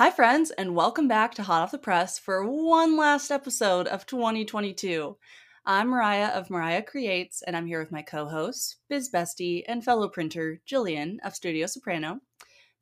[0.00, 4.06] Hi, friends, and welcome back to Hot Off the Press for one last episode of
[4.06, 5.14] 2022.
[5.66, 9.84] I'm Moriah of Moriah Creates, and I'm here with my co host, Biz Bestie, and
[9.84, 12.20] fellow printer, Jillian of Studio Soprano.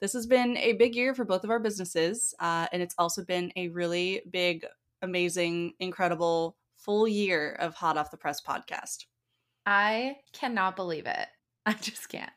[0.01, 3.25] This has been a big year for both of our businesses, uh, and it's also
[3.25, 4.65] been a really big,
[5.03, 9.07] amazing, incredible full year of Hot Off the Press podcast.
[9.67, 11.27] I cannot believe it.
[11.67, 12.31] I just can't.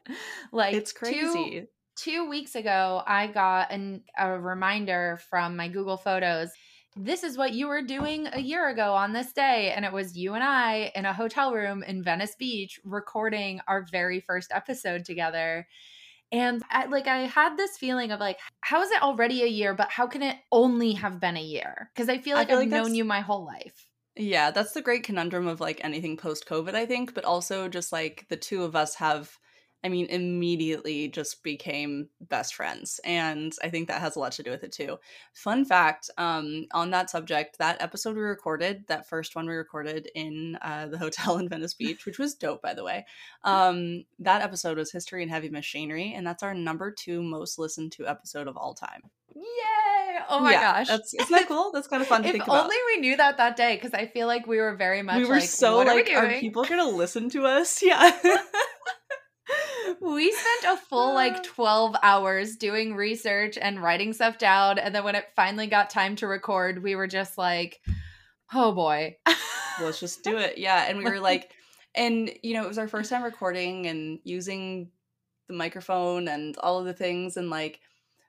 [0.52, 1.62] Like, it's crazy.
[1.62, 1.68] Two,
[2.02, 6.50] two weeks ago, I got an, a reminder from my Google Photos.
[6.96, 9.72] This is what you were doing a year ago on this day.
[9.76, 13.86] And it was you and I in a hotel room in Venice Beach recording our
[13.92, 15.68] very first episode together.
[16.32, 19.76] And I, like I had this feeling of like, how is it already a year,
[19.76, 21.92] but how can it only have been a year?
[21.94, 23.88] Because I feel like I have known you my whole life.
[24.16, 27.92] Yeah, that's the great conundrum of like anything post COVID, I think, but also just
[27.92, 29.38] like the two of us have
[29.84, 33.00] I mean, immediately just became best friends.
[33.04, 35.00] And I think that has a lot to do with it too.
[35.34, 40.10] Fun fact um, on that subject, that episode we recorded, that first one we recorded
[40.14, 43.06] in uh, the hotel in Venice Beach, which was dope, by the way,
[43.44, 46.14] um, that episode was History and Heavy Machinery.
[46.16, 49.02] And that's our number two most listened to episode of all time.
[49.36, 50.20] Yay!
[50.30, 51.72] Oh my yeah, gosh, that's isn't that cool?
[51.72, 52.64] That's kind of fun to if think about.
[52.64, 55.18] only we knew that that day, because I feel like we were very much.
[55.18, 57.82] We were like, so like, are, are people gonna listen to us?
[57.92, 58.11] Yeah
[60.02, 64.80] we spent a full like 12 hours doing research and writing stuff down.
[64.80, 67.80] And then when it finally got time to record, we were just like,
[68.54, 69.17] oh boy.
[69.80, 70.58] Let's just do it.
[70.61, 70.86] Yeah.
[70.88, 71.52] And we were like,
[71.94, 74.90] and you know, it was our first time recording and using
[75.48, 77.38] the microphone and all of the things.
[77.38, 77.80] And like,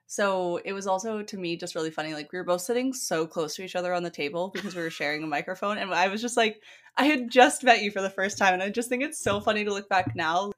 [0.05, 2.13] so it was also to me just really funny.
[2.13, 4.81] Like we were both sitting so close to each other on the table because we
[4.83, 5.79] were sharing a microphone.
[5.79, 6.61] And I was just like,
[6.97, 8.53] I had just met you for the first time.
[8.53, 10.51] And I just think it's so funny to look back now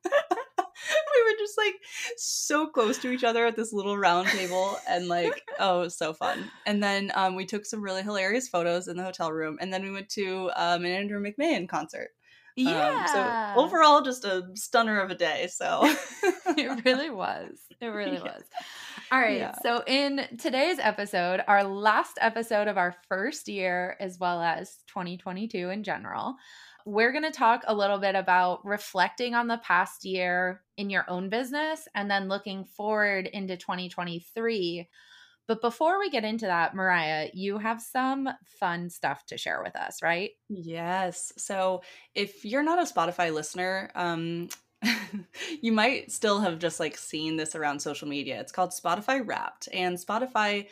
[1.15, 1.75] we were just like
[2.17, 5.97] so close to each other at this little round table and like oh it was
[5.97, 9.57] so fun and then um, we took some really hilarious photos in the hotel room
[9.61, 12.09] and then we went to um, an andrew mcmahon concert
[12.55, 13.53] yeah.
[13.53, 15.47] Um, so overall, just a stunner of a day.
[15.51, 15.81] So
[16.23, 17.59] it really was.
[17.81, 18.23] It really yeah.
[18.23, 18.43] was.
[19.11, 19.37] All right.
[19.37, 19.55] Yeah.
[19.61, 25.69] So in today's episode, our last episode of our first year, as well as 2022
[25.69, 26.35] in general,
[26.85, 31.03] we're going to talk a little bit about reflecting on the past year in your
[31.09, 34.87] own business and then looking forward into 2023.
[35.47, 38.29] But before we get into that, Moriah, you have some
[38.59, 40.31] fun stuff to share with us, right?
[40.49, 41.33] Yes.
[41.37, 41.81] So
[42.13, 44.49] if you're not a Spotify listener, um,
[45.61, 48.39] you might still have just like seen this around social media.
[48.39, 50.67] It's called Spotify Wrapped, and Spotify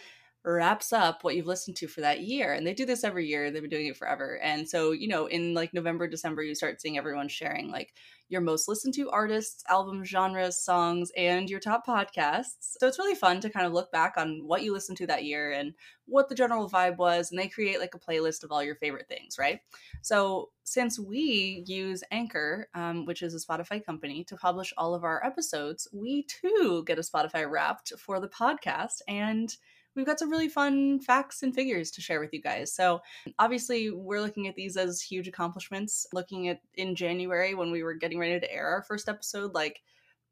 [0.46, 2.54] wraps up what you've listened to for that year.
[2.54, 3.50] And they do this every year.
[3.50, 4.40] They've been doing it forever.
[4.44, 7.94] And so, you know, in like November, December, you start seeing everyone sharing like
[8.28, 12.76] your most listened to artists, albums, genres, songs, and your top podcasts.
[12.80, 15.24] So it's really fun to kind of look back on what you listened to that
[15.24, 15.74] year and
[16.06, 17.32] what the general vibe was.
[17.32, 19.60] And they create like a playlist of all your favorite things, right?
[20.02, 25.04] So since we use Anchor, um, which is a Spotify company, to publish all of
[25.04, 29.02] our episodes, we too get a Spotify wrapped for the podcast.
[29.08, 29.56] And
[29.96, 32.74] we've got some really fun facts and figures to share with you guys.
[32.74, 33.02] So,
[33.40, 36.08] obviously, we're looking at these as huge accomplishments.
[36.14, 39.82] Looking at in January when we were getting ready to air our first episode, like,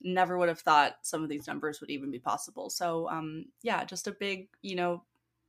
[0.01, 2.69] never would have thought some of these numbers would even be possible.
[2.69, 5.03] So, um, yeah, just a big, you know,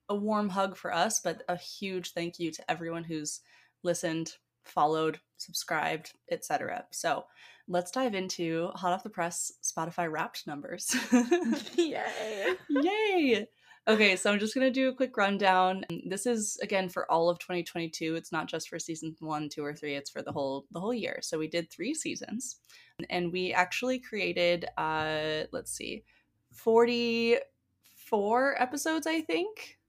[0.08, 3.40] a warm hug for us, but a huge thank you to everyone who's
[3.82, 4.34] listened,
[4.64, 6.84] followed, subscribed, etc.
[6.90, 7.24] So,
[7.68, 10.94] let's dive into hot off the press Spotify wrapped numbers.
[11.76, 12.54] Yay.
[12.68, 13.46] Yay.
[13.88, 15.84] Okay, so I'm just going to do a quick rundown.
[16.06, 18.14] This is again for all of 2022.
[18.14, 19.96] It's not just for season 1, 2 or 3.
[19.96, 21.18] It's for the whole the whole year.
[21.20, 22.60] So we did 3 seasons.
[23.10, 26.04] And we actually created uh let's see.
[26.52, 29.80] 44 episodes, I think.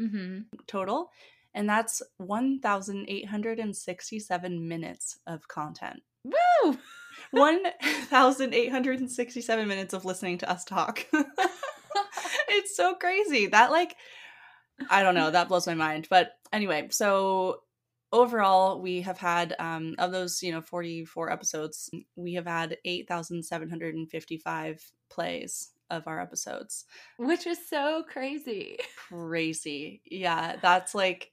[0.00, 0.38] Mm-hmm.
[0.66, 1.10] Total.
[1.54, 6.00] And that's 1,867 minutes of content.
[6.24, 6.78] Woo!
[7.32, 11.06] 1,867 minutes of listening to us talk.
[12.52, 13.46] it's so crazy.
[13.46, 13.96] That like
[14.90, 16.08] I don't know, that blows my mind.
[16.10, 17.62] But anyway, so
[18.12, 24.92] overall, we have had um, of those, you know, 44 episodes, we have had 8,755
[25.10, 26.84] plays of our episodes,
[27.18, 28.78] which is so crazy.
[29.08, 30.56] Crazy, yeah.
[30.60, 31.30] That's like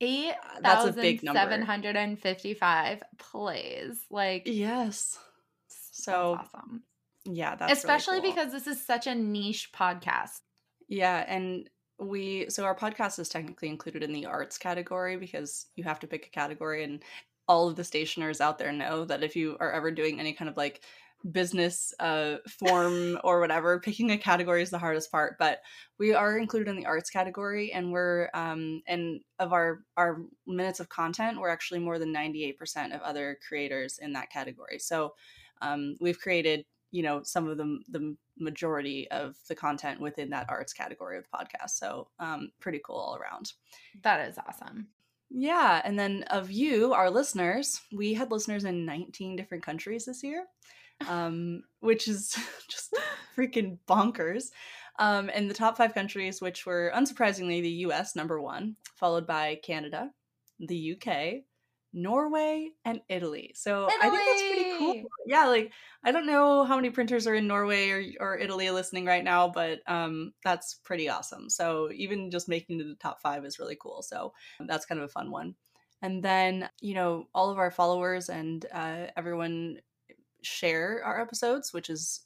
[0.00, 4.00] eight thousand seven hundred and fifty-five plays.
[4.10, 5.18] Like yes,
[5.68, 6.82] so awesome.
[7.30, 8.44] Yeah, that's especially really cool.
[8.44, 10.40] because this is such a niche podcast.
[10.88, 15.84] Yeah, and we so our podcast is technically included in the arts category because you
[15.84, 17.02] have to pick a category and
[17.48, 20.48] all of the stationers out there know that if you are ever doing any kind
[20.48, 20.82] of like
[21.32, 25.58] business uh form or whatever picking a category is the hardest part but
[25.98, 30.78] we are included in the arts category and we're um and of our our minutes
[30.78, 35.12] of content we're actually more than 98% of other creators in that category so
[35.60, 40.46] um we've created you know some of the the majority of the content within that
[40.48, 41.70] arts category of the podcast.
[41.70, 43.52] So um pretty cool all around.
[44.02, 44.88] That is awesome.
[45.30, 50.22] Yeah and then of you our listeners we had listeners in 19 different countries this
[50.22, 50.46] year
[51.08, 52.36] um which is
[52.68, 52.96] just
[53.36, 54.50] freaking bonkers.
[54.98, 59.60] Um and the top five countries which were unsurprisingly the us number one followed by
[59.62, 60.10] canada
[60.60, 61.42] the uk
[61.92, 63.52] Norway and Italy.
[63.54, 63.96] So Italy!
[64.02, 65.10] I think that's pretty cool.
[65.26, 65.72] Yeah, like
[66.04, 69.48] I don't know how many printers are in Norway or, or Italy listening right now,
[69.48, 71.48] but um, that's pretty awesome.
[71.50, 74.02] So even just making it to the top five is really cool.
[74.02, 75.54] So that's kind of a fun one.
[76.02, 79.78] And then, you know, all of our followers and uh, everyone
[80.42, 82.20] share our episodes, which is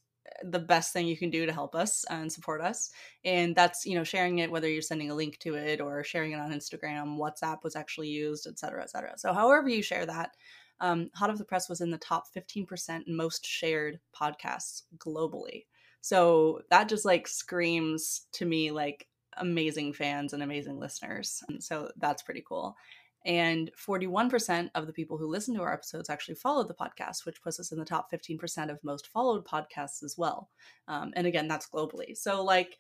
[0.45, 2.91] the best thing you can do to help us and support us
[3.25, 6.33] and that's you know sharing it whether you're sending a link to it or sharing
[6.33, 9.19] it on instagram whatsapp was actually used et cetera et cetera.
[9.19, 10.33] So however you share that
[10.81, 15.67] um, hot of the press was in the top 15% most shared podcasts globally.
[16.01, 21.91] So that just like screams to me like amazing fans and amazing listeners and so
[21.97, 22.77] that's pretty cool
[23.25, 27.43] and 41% of the people who listen to our episodes actually follow the podcast, which
[27.43, 30.51] puts us in the top 15% of most followed podcasts as well.
[30.89, 32.17] Um, and again, that's globally.
[32.17, 32.79] So, like,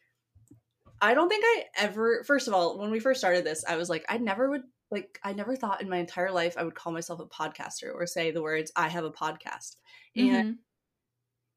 [1.00, 3.88] I don't think I ever, first of all, when we first started this, I was
[3.88, 6.92] like, I never would, like, I never thought in my entire life I would call
[6.92, 9.76] myself a podcaster or say the words, I have a podcast.
[10.16, 10.34] Mm-hmm.
[10.34, 10.58] And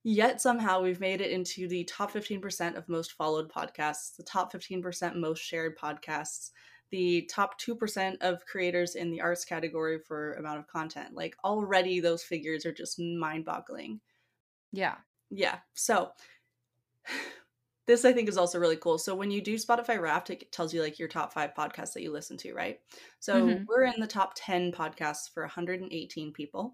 [0.04, 4.54] yet somehow we've made it into the top 15% of most followed podcasts, the top
[4.54, 6.52] 15% most shared podcasts
[6.92, 11.16] the top 2% of creators in the arts category for amount of content.
[11.16, 14.00] Like already those figures are just mind-boggling.
[14.72, 14.96] Yeah.
[15.30, 15.60] Yeah.
[15.74, 16.12] So
[17.88, 18.98] this I think is also really cool.
[18.98, 22.02] So when you do Spotify Wrapped, it tells you like your top 5 podcasts that
[22.02, 22.80] you listen to, right?
[23.20, 23.64] So mm-hmm.
[23.68, 26.74] we're in the top 10 podcasts for 118 people.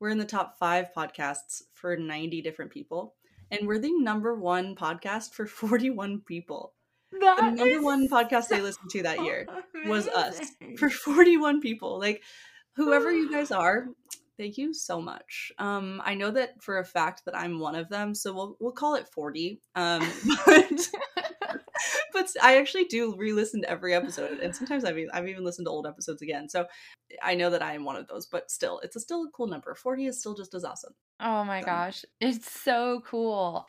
[0.00, 3.14] We're in the top 5 podcasts for 90 different people.
[3.50, 6.74] And we're the number 1 podcast for 41 people.
[7.20, 9.90] That the number one podcast so they listened to that year amazing.
[9.90, 10.40] was us
[10.78, 11.98] for 41 people.
[11.98, 12.22] Like,
[12.76, 13.86] whoever you guys are,
[14.36, 15.52] thank you so much.
[15.58, 18.72] Um, I know that for a fact that I'm one of them, so we'll we'll
[18.72, 19.60] call it 40.
[19.74, 20.06] Um,
[20.46, 20.90] but
[22.12, 25.70] but I actually do re-listen to every episode, and sometimes I've I've even listened to
[25.70, 26.48] old episodes again.
[26.48, 26.66] So
[27.22, 29.46] I know that I am one of those, but still, it's a still a cool
[29.46, 29.74] number.
[29.74, 30.94] 40 is still just as awesome.
[31.20, 31.66] Oh my so.
[31.66, 33.66] gosh, it's so cool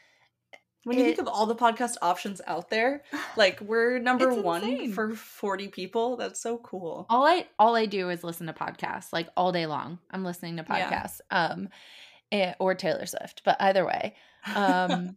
[0.86, 3.04] when you think of all the podcast options out there
[3.38, 6.16] like we're number one for 40 people.
[6.16, 7.06] That's so cool.
[7.10, 10.00] All i all i do is listen to podcasts like all day long.
[10.12, 11.46] I'm listening to podcasts yeah.
[11.48, 11.70] um
[12.32, 14.16] it, eh, or taylor swift but either way
[14.56, 15.16] um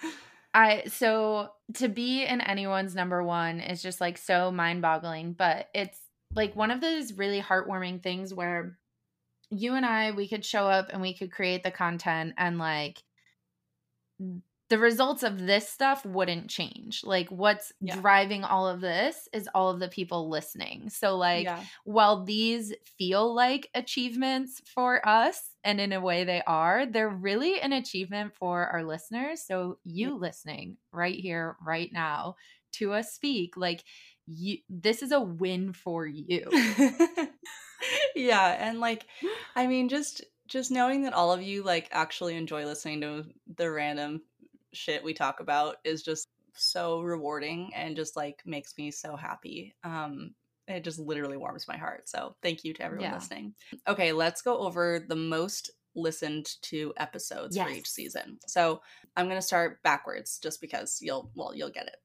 [0.54, 5.98] i so to be in anyone's number one is just like so mind-boggling but it's
[6.34, 8.78] like one of those really heartwarming things where
[9.50, 13.02] you and i we could show up and we could create the content and like
[14.74, 17.02] the results of this stuff wouldn't change.
[17.04, 17.94] Like what's yeah.
[17.94, 20.90] driving all of this is all of the people listening.
[20.90, 21.62] So like yeah.
[21.84, 27.60] while these feel like achievements for us and in a way they are, they're really
[27.60, 29.42] an achievement for our listeners.
[29.46, 30.14] So you yeah.
[30.14, 32.34] listening right here right now
[32.72, 33.84] to us speak like
[34.26, 36.48] you this is a win for you.
[38.16, 39.06] yeah, and like
[39.54, 43.24] I mean just just knowing that all of you like actually enjoy listening to
[43.56, 44.22] the random
[44.74, 49.74] shit we talk about is just so rewarding and just like makes me so happy.
[49.84, 50.34] Um,
[50.66, 52.08] it just literally warms my heart.
[52.08, 53.14] So thank you to everyone yeah.
[53.14, 53.54] listening.
[53.86, 57.66] Okay, let's go over the most listened to episodes yes.
[57.66, 58.38] for each season.
[58.46, 58.80] So
[59.16, 61.96] I'm gonna start backwards just because you'll well you'll get it.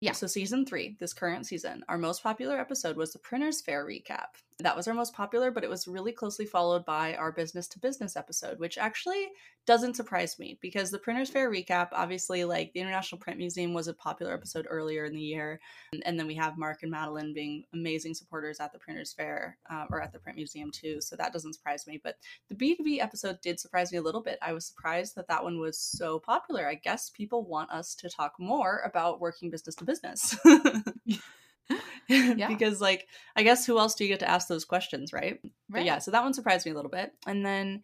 [0.00, 0.12] Yeah.
[0.12, 4.34] So season three, this current season, our most popular episode was the Printer's Fair recap.
[4.62, 7.78] That was our most popular, but it was really closely followed by our business to
[7.78, 9.28] business episode, which actually
[9.66, 13.88] doesn't surprise me because the Printers Fair recap, obviously, like the International Print Museum was
[13.88, 15.60] a popular episode earlier in the year.
[16.04, 19.86] And then we have Mark and Madeline being amazing supporters at the Printers Fair uh,
[19.90, 21.00] or at the Print Museum too.
[21.00, 22.00] So that doesn't surprise me.
[22.02, 22.16] But
[22.48, 24.38] the B2B episode did surprise me a little bit.
[24.42, 26.68] I was surprised that that one was so popular.
[26.68, 30.36] I guess people want us to talk more about working business to business.
[32.08, 32.48] yeah.
[32.48, 35.40] because like I guess who else do you get to ask those questions, right?
[35.42, 35.52] right?
[35.68, 37.12] But yeah, so that one surprised me a little bit.
[37.26, 37.82] And then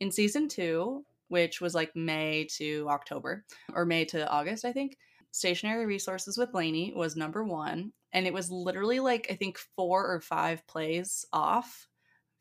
[0.00, 3.44] in season 2, which was like May to October
[3.74, 4.96] or May to August, I think,
[5.32, 10.06] Stationery Resources with Lainey was number 1 and it was literally like I think 4
[10.06, 11.88] or 5 plays off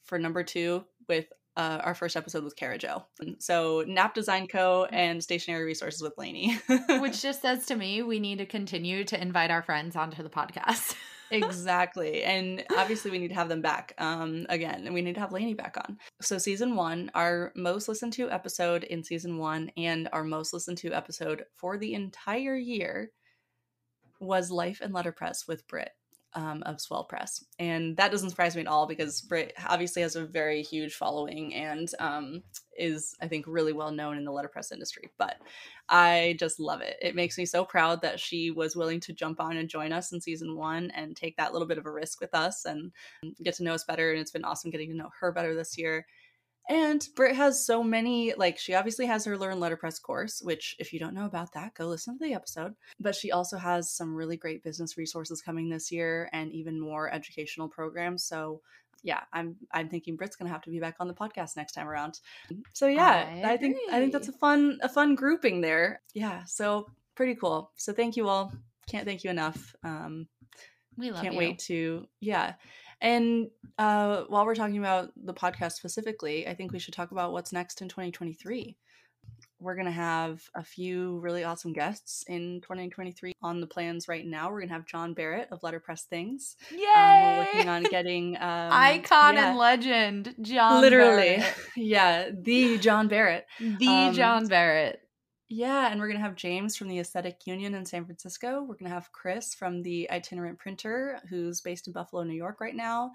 [0.03, 1.27] for number 2 with
[1.58, 3.06] uh, our first episode Kara Jo.
[3.39, 4.86] So Nap Design Co.
[4.91, 6.58] and Stationery Resources with Lainey.
[7.00, 10.29] Which just says to me we need to continue to invite our friends onto the
[10.29, 10.96] podcast.
[11.32, 12.24] exactly.
[12.24, 14.86] And obviously we need to have them back um, again.
[14.86, 15.98] And we need to have Lainey back on.
[16.22, 20.77] So season one, our most listened to episode in season one and our most listened
[20.79, 23.12] to episode for the entire year
[24.20, 25.91] was Life and Letterpress with Britt
[26.33, 27.43] um, of Swell Press.
[27.57, 31.53] And that doesn't surprise me at all because Britt obviously has a very huge following
[31.53, 32.43] and um,
[32.77, 35.09] is, I think, really well known in the letterpress industry.
[35.17, 35.38] But
[35.89, 36.98] I just love it.
[37.01, 40.12] It makes me so proud that she was willing to jump on and join us
[40.12, 42.91] in season one and take that little bit of a risk with us and
[43.43, 44.12] get to know us better.
[44.12, 46.05] And it's been awesome getting to know her better this year.
[46.70, 50.94] And Britt has so many, like, she obviously has her Learn Letterpress course, which, if
[50.94, 52.76] you don't know about that, go listen to the episode.
[53.00, 57.12] But she also has some really great business resources coming this year and even more
[57.12, 58.24] educational programs.
[58.24, 58.62] So,
[59.02, 61.88] yeah, I'm I'm thinking Britt's gonna have to be back on the podcast next time
[61.88, 62.20] around.
[62.74, 66.02] So yeah, I, I think I think that's a fun a fun grouping there.
[66.14, 67.72] Yeah, so pretty cool.
[67.78, 68.54] So thank you all.
[68.88, 69.74] Can't thank you enough.
[69.84, 70.28] Um,
[70.98, 71.40] we love can't you.
[71.40, 72.54] wait to yeah
[73.01, 77.32] and uh, while we're talking about the podcast specifically, I think we should talk about
[77.32, 78.75] what's next in 2023.
[79.62, 84.25] We're going to have a few really awesome guests in 2023 on the plans right
[84.25, 84.50] now.
[84.50, 86.56] We're going to have John Barrett of Letterpress Things.
[86.72, 86.88] Yay!
[86.88, 89.50] Um, we're working on getting um, icon yeah.
[89.50, 90.82] and legend John.
[90.82, 91.56] Literally, Barrett.
[91.77, 95.01] yeah, the John Barrett, the um, John Barrett.
[95.51, 98.62] Yeah, and we're going to have James from the Aesthetic Union in San Francisco.
[98.62, 102.62] We're going to have Chris from the Itinerant Printer, who's based in Buffalo, New York
[102.62, 103.13] right now,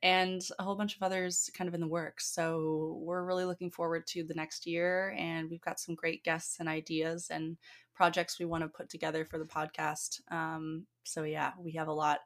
[0.00, 2.32] and a whole bunch of others kind of in the works.
[2.32, 6.60] So we're really looking forward to the next year, and we've got some great guests
[6.60, 7.56] and ideas and
[7.94, 10.20] projects we want to put together for the podcast.
[10.30, 12.20] Um, so yeah, we have a lot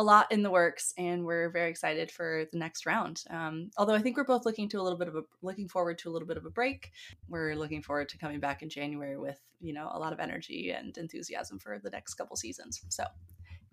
[0.00, 3.22] a lot in the works, and we're very excited for the next round.
[3.28, 5.98] Um, although I think we're both looking to a little bit of a looking forward
[5.98, 6.90] to a little bit of a break.
[7.28, 10.70] We're looking forward to coming back in January with you know a lot of energy
[10.70, 12.80] and enthusiasm for the next couple seasons.
[12.88, 13.04] So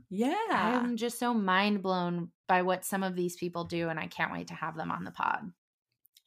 [0.09, 0.35] yeah.
[0.51, 4.31] I'm just so mind blown by what some of these people do, and I can't
[4.31, 5.51] wait to have them on the pod.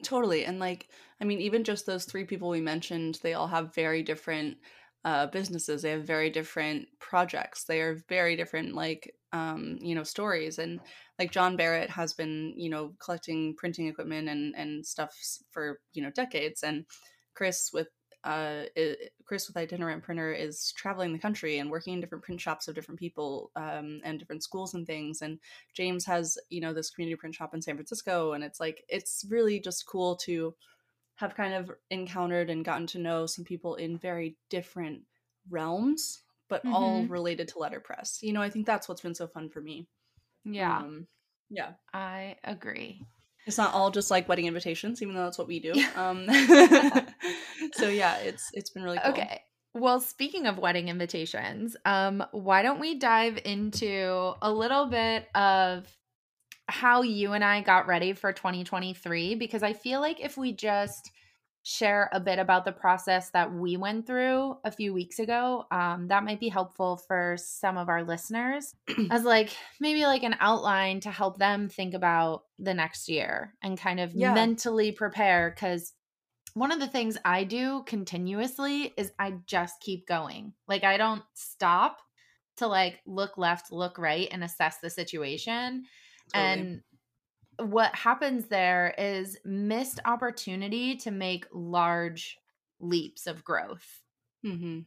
[0.03, 0.45] Totally.
[0.45, 0.89] And like,
[1.21, 4.57] I mean, even just those three people we mentioned, they all have very different
[5.05, 5.83] uh, businesses.
[5.83, 7.65] They have very different projects.
[7.65, 10.59] They are very different, like um, you know, stories.
[10.59, 10.81] And
[11.19, 15.15] like John Barrett has been, you know, collecting printing equipment and and stuff
[15.51, 16.63] for you know decades.
[16.63, 16.85] And
[17.35, 17.89] Chris with
[18.25, 18.65] uh,
[19.25, 22.75] Chris with Itinerant Printer is traveling the country and working in different print shops of
[22.75, 25.23] different people um, and different schools and things.
[25.23, 25.39] And
[25.75, 28.33] James has, you know, this community print shop in San Francisco.
[28.33, 30.55] And it's like, it's really just cool to
[31.21, 35.03] have kind of encountered and gotten to know some people in very different
[35.51, 36.75] realms, but mm-hmm.
[36.75, 38.21] all related to letterpress.
[38.23, 39.87] You know, I think that's what's been so fun for me.
[40.47, 40.79] Yeah.
[40.79, 41.07] Um,
[41.51, 41.73] yeah.
[41.93, 43.05] I agree.
[43.47, 45.75] It's not all just like wedding invitations, even though that's what we do.
[45.97, 46.27] Um,
[47.75, 49.13] so yeah, it's it's been really cool.
[49.13, 49.43] Okay.
[49.75, 55.87] Well, speaking of wedding invitations, um, why don't we dive into a little bit of
[56.71, 61.11] how you and I got ready for 2023 because I feel like if we just
[61.63, 66.09] share a bit about the process that we went through a few weeks ago, um,
[66.09, 68.75] that might be helpful for some of our listeners
[69.11, 73.79] as like maybe like an outline to help them think about the next year and
[73.79, 74.33] kind of yeah.
[74.33, 75.93] mentally prepare because
[76.55, 80.55] one of the things I do continuously is I just keep going.
[80.67, 81.99] Like I don't stop
[82.57, 85.85] to like look left, look right and assess the situation.
[86.33, 86.83] Totally.
[87.61, 92.39] And what happens there is missed opportunity to make large
[92.81, 94.03] leaps of growth.
[94.45, 94.81] Mm-hmm.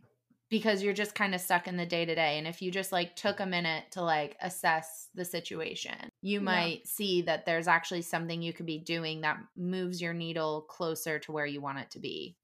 [0.50, 2.38] Because you're just kind of stuck in the day to day.
[2.38, 6.46] And if you just like took a minute to like assess the situation, you yeah.
[6.46, 11.18] might see that there's actually something you could be doing that moves your needle closer
[11.20, 12.36] to where you want it to be.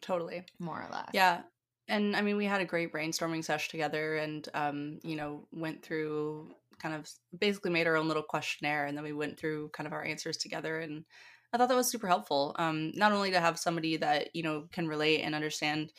[0.00, 0.44] Totally.
[0.58, 1.10] More or less.
[1.12, 1.42] Yeah
[1.88, 5.82] and i mean we had a great brainstorming session together and um, you know went
[5.82, 7.08] through kind of
[7.38, 10.36] basically made our own little questionnaire and then we went through kind of our answers
[10.36, 11.04] together and
[11.52, 12.54] I thought that was super helpful.
[12.58, 15.92] Um, not only to have somebody that you know can relate and understand.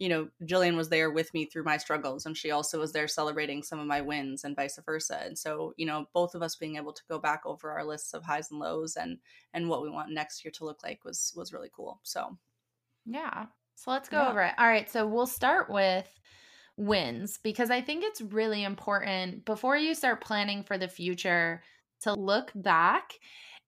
[0.00, 3.06] You know, Jillian was there with me through my struggles, and she also was there
[3.06, 5.20] celebrating some of my wins, and vice versa.
[5.24, 8.12] And so, you know, both of us being able to go back over our lists
[8.12, 9.18] of highs and lows, and
[9.52, 12.00] and what we want next year to look like was was really cool.
[12.02, 12.36] So,
[13.06, 13.46] yeah.
[13.76, 14.30] So let's go yeah.
[14.30, 14.54] over it.
[14.58, 14.90] All right.
[14.90, 16.08] So we'll start with
[16.76, 21.62] wins because I think it's really important before you start planning for the future
[22.00, 23.14] to look back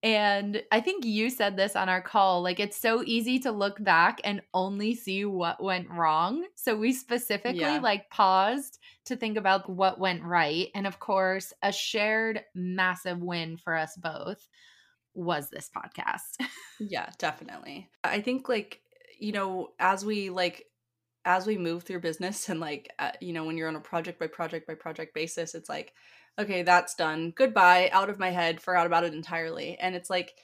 [0.03, 3.83] and I think you said this on our call like it's so easy to look
[3.83, 6.45] back and only see what went wrong.
[6.55, 7.81] So we specifically yeah.
[7.81, 10.69] like paused to think about what went right.
[10.75, 14.47] And of course, a shared massive win for us both
[15.15, 16.47] was this podcast.
[16.81, 17.89] yeah, definitely.
[18.05, 18.81] I think like,
[19.19, 20.67] you know, as we like
[21.27, 24.19] as we move through business and like uh, you know when you're on a project
[24.19, 25.93] by project by project basis it's like
[26.39, 27.33] okay, that's done.
[27.35, 29.79] Goodbye, out of my head, forgot about it entirely.
[29.79, 30.35] And it's like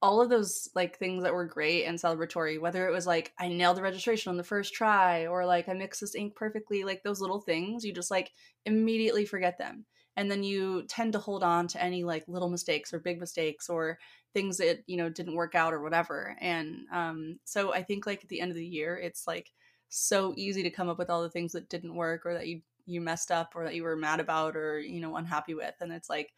[0.00, 3.48] all of those like things that were great and celebratory, whether it was like I
[3.48, 7.02] nailed the registration on the first try or like I mixed this ink perfectly, like
[7.02, 8.30] those little things, you just like
[8.64, 9.86] immediately forget them.
[10.16, 13.68] And then you tend to hold on to any like little mistakes or big mistakes
[13.68, 13.98] or
[14.34, 16.36] things that, you know, didn't work out or whatever.
[16.40, 19.50] And um so I think like at the end of the year, it's like
[19.88, 22.62] so easy to come up with all the things that didn't work or that you
[22.86, 25.92] you messed up or that you were mad about or you know unhappy with and
[25.92, 26.32] it's like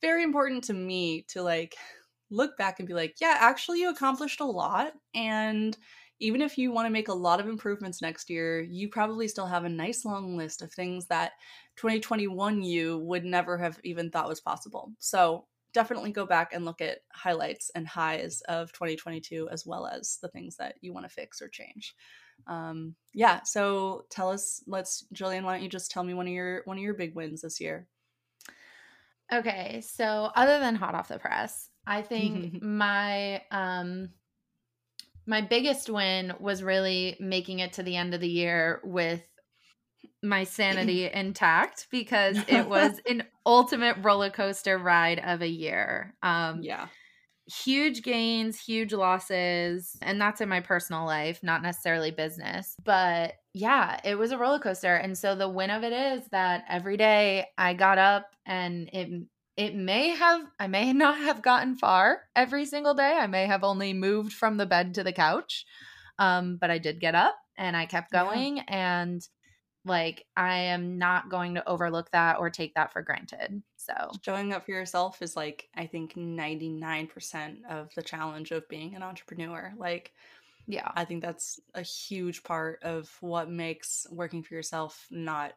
[0.00, 1.76] very important to me to like
[2.30, 5.78] look back and be like yeah actually you accomplished a lot and
[6.20, 9.46] even if you want to make a lot of improvements next year you probably still
[9.46, 11.32] have a nice long list of things that
[11.76, 14.92] 2021 you would never have even thought was possible.
[14.98, 20.18] So definitely go back and look at highlights and highs of 2022 as well as
[20.22, 21.94] the things that you want to fix or change
[22.46, 23.42] um, yeah.
[23.44, 26.76] So tell us, let's, Jillian, why don't you just tell me one of your one
[26.76, 27.86] of your big wins this year?
[29.32, 34.10] Okay, so other than hot off the press, I think my um
[35.26, 39.22] my biggest win was really making it to the end of the year with
[40.24, 46.14] my sanity intact because it was an ultimate roller coaster ride of a year.
[46.22, 46.88] Um yeah
[47.46, 52.74] huge gains, huge losses, and that's in my personal life, not necessarily business.
[52.82, 54.94] But yeah, it was a roller coaster.
[54.94, 59.10] And so the win of it is that every day I got up and it
[59.56, 63.16] it may have I may not have gotten far every single day.
[63.18, 65.64] I may have only moved from the bed to the couch.
[66.18, 68.62] Um, but I did get up and I kept going yeah.
[68.68, 69.28] and
[69.84, 73.62] like I am not going to overlook that or take that for granted.
[73.76, 78.94] So showing up for yourself is like I think 99% of the challenge of being
[78.94, 79.72] an entrepreneur.
[79.76, 80.12] Like
[80.66, 85.52] yeah, I think that's a huge part of what makes working for yourself not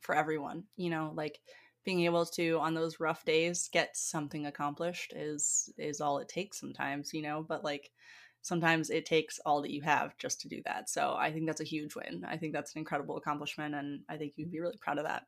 [0.00, 0.64] for everyone.
[0.76, 1.40] You know, like
[1.84, 6.60] being able to on those rough days get something accomplished is is all it takes
[6.60, 7.90] sometimes, you know, but like
[8.42, 10.90] sometimes it takes all that you have just to do that.
[10.90, 12.24] So I think that's a huge win.
[12.28, 15.24] I think that's an incredible accomplishment and I think you'd be really proud of that.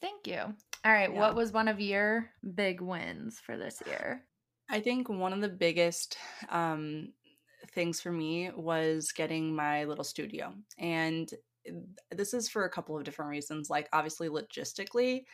[0.00, 0.40] Thank you.
[0.84, 1.18] All right, yeah.
[1.18, 4.22] what was one of your big wins for this year?
[4.68, 6.16] I think one of the biggest
[6.50, 7.12] um,
[7.72, 10.54] things for me was getting my little studio.
[10.78, 11.30] And
[12.10, 13.70] this is for a couple of different reasons.
[13.70, 15.24] Like, obviously, logistically,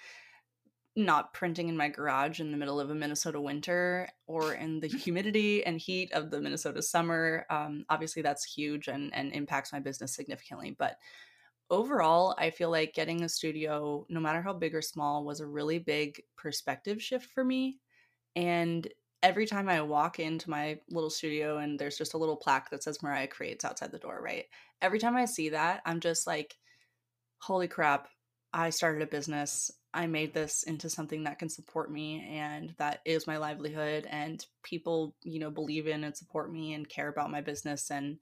[0.97, 4.89] not printing in my garage in the middle of a Minnesota winter or in the
[5.05, 7.47] humidity and heat of the Minnesota summer.
[7.51, 10.75] Um, obviously, that's huge and, and impacts my business significantly.
[10.77, 10.97] But
[11.71, 15.47] overall, I feel like getting a studio, no matter how big or small, was a
[15.47, 17.79] really big perspective shift for me.
[18.35, 18.89] And
[19.23, 22.83] every time I walk into my little studio and there's just a little plaque that
[22.83, 24.47] says Moriah Creates outside the door, right?
[24.83, 26.57] Every time I see that, I'm just like,
[27.39, 28.09] holy crap,
[28.53, 29.71] I started a business.
[29.93, 34.45] I made this into something that can support me and that is my livelihood and
[34.63, 38.19] people, you know, believe in and support me and care about my business and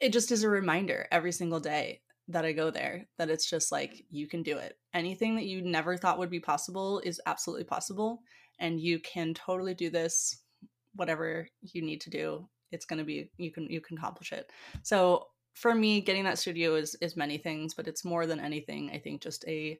[0.00, 3.70] it just is a reminder every single day that I go there that it's just
[3.70, 4.78] like you can do it.
[4.94, 8.22] Anything that you never thought would be possible is absolutely possible
[8.58, 10.42] and you can totally do this
[10.94, 12.48] whatever you need to do.
[12.72, 14.50] It's going to be you can you can accomplish it.
[14.82, 18.90] So for me getting that studio is is many things, but it's more than anything
[18.92, 19.78] I think just a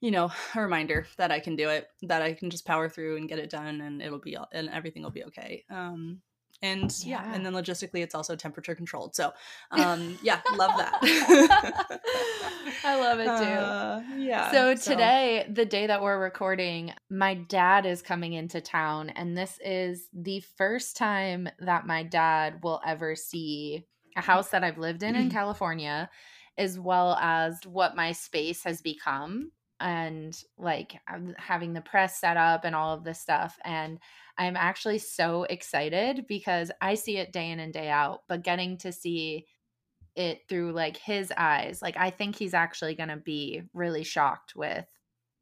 [0.00, 3.16] you know, a reminder that I can do it, that I can just power through
[3.16, 5.64] and get it done and it'll be and everything will be okay.
[5.70, 6.22] Um
[6.62, 7.24] and yeah.
[7.24, 7.34] yeah.
[7.34, 9.32] and then logistically it's also temperature controlled so
[9.70, 10.98] um yeah love that
[12.84, 17.34] i love it too uh, yeah so, so today the day that we're recording my
[17.34, 22.80] dad is coming into town and this is the first time that my dad will
[22.84, 26.10] ever see a house that i've lived in in california
[26.56, 31.00] as well as what my space has become and like
[31.36, 33.58] having the press set up and all of this stuff.
[33.64, 33.98] And
[34.36, 38.78] I'm actually so excited because I see it day in and day out, but getting
[38.78, 39.46] to see
[40.16, 44.54] it through like his eyes, like I think he's actually going to be really shocked
[44.56, 44.84] with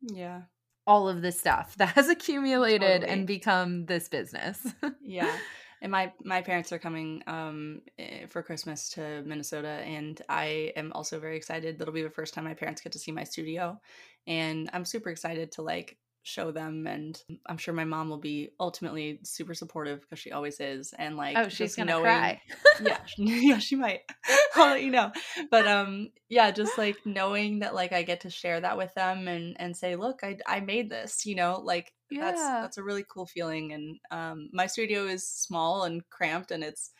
[0.03, 0.42] yeah
[0.87, 3.09] all of this stuff that has accumulated totally.
[3.12, 4.61] and become this business.
[5.03, 5.35] yeah
[5.83, 10.93] and my my parents are coming um eh, for christmas to minnesota and i am
[10.95, 11.79] also very excited.
[11.79, 13.81] That'll be the first time my parents get to see my studio
[14.27, 18.51] and i'm super excited to like show them and i'm sure my mom will be
[18.59, 22.41] ultimately super supportive because she always is and like oh she's gonna knowing, cry.
[22.83, 24.01] Yeah yeah she might.
[24.57, 25.12] I'll let you know.
[25.53, 29.29] But um yeah just like knowing that like i get to share that with them
[29.29, 32.21] and and say look i i made this you know like yeah.
[32.21, 36.62] that's that's a really cool feeling and um my studio is small and cramped and
[36.62, 36.90] it's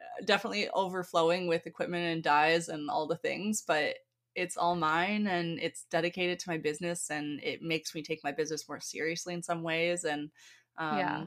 [0.00, 3.96] uh, definitely overflowing with equipment and dyes and all the things but
[4.34, 8.32] it's all mine and it's dedicated to my business and it makes me take my
[8.32, 10.30] business more seriously in some ways and
[10.78, 11.24] um, yeah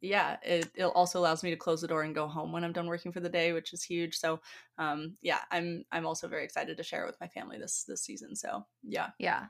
[0.00, 2.72] yeah it, it also allows me to close the door and go home when i'm
[2.72, 4.40] done working for the day which is huge so
[4.78, 8.02] um yeah i'm i'm also very excited to share it with my family this this
[8.02, 9.08] season so yeah.
[9.18, 9.46] Yeah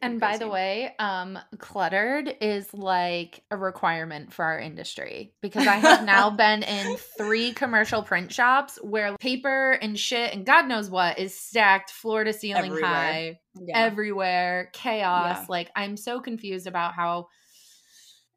[0.00, 5.76] and by the way, um, cluttered is like a requirement for our industry because I
[5.76, 10.90] have now been in three commercial print shops where paper and shit and God knows
[10.90, 12.90] what is stacked floor to ceiling everywhere.
[12.90, 13.78] high yeah.
[13.78, 15.38] everywhere, chaos.
[15.40, 15.46] Yeah.
[15.48, 17.28] Like I'm so confused about how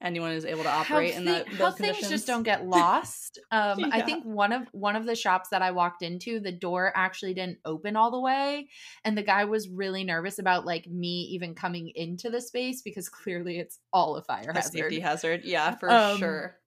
[0.01, 3.39] anyone is able to operate how in that how things just don't get lost.
[3.51, 3.89] Um yeah.
[3.91, 7.33] i think one of one of the shops that i walked into the door actually
[7.33, 8.69] didn't open all the way
[9.03, 13.09] and the guy was really nervous about like me even coming into the space because
[13.09, 15.41] clearly it's all a fire a hazard safety hazard.
[15.43, 16.57] yeah for um, sure.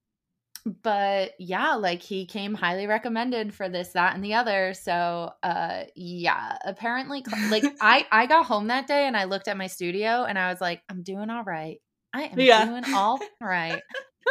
[0.83, 5.83] but yeah like he came highly recommended for this that and the other so uh
[5.95, 10.23] yeah apparently like i i got home that day and i looked at my studio
[10.23, 11.79] and i was like i'm doing all right
[12.13, 12.65] I am yeah.
[12.65, 13.81] doing all right.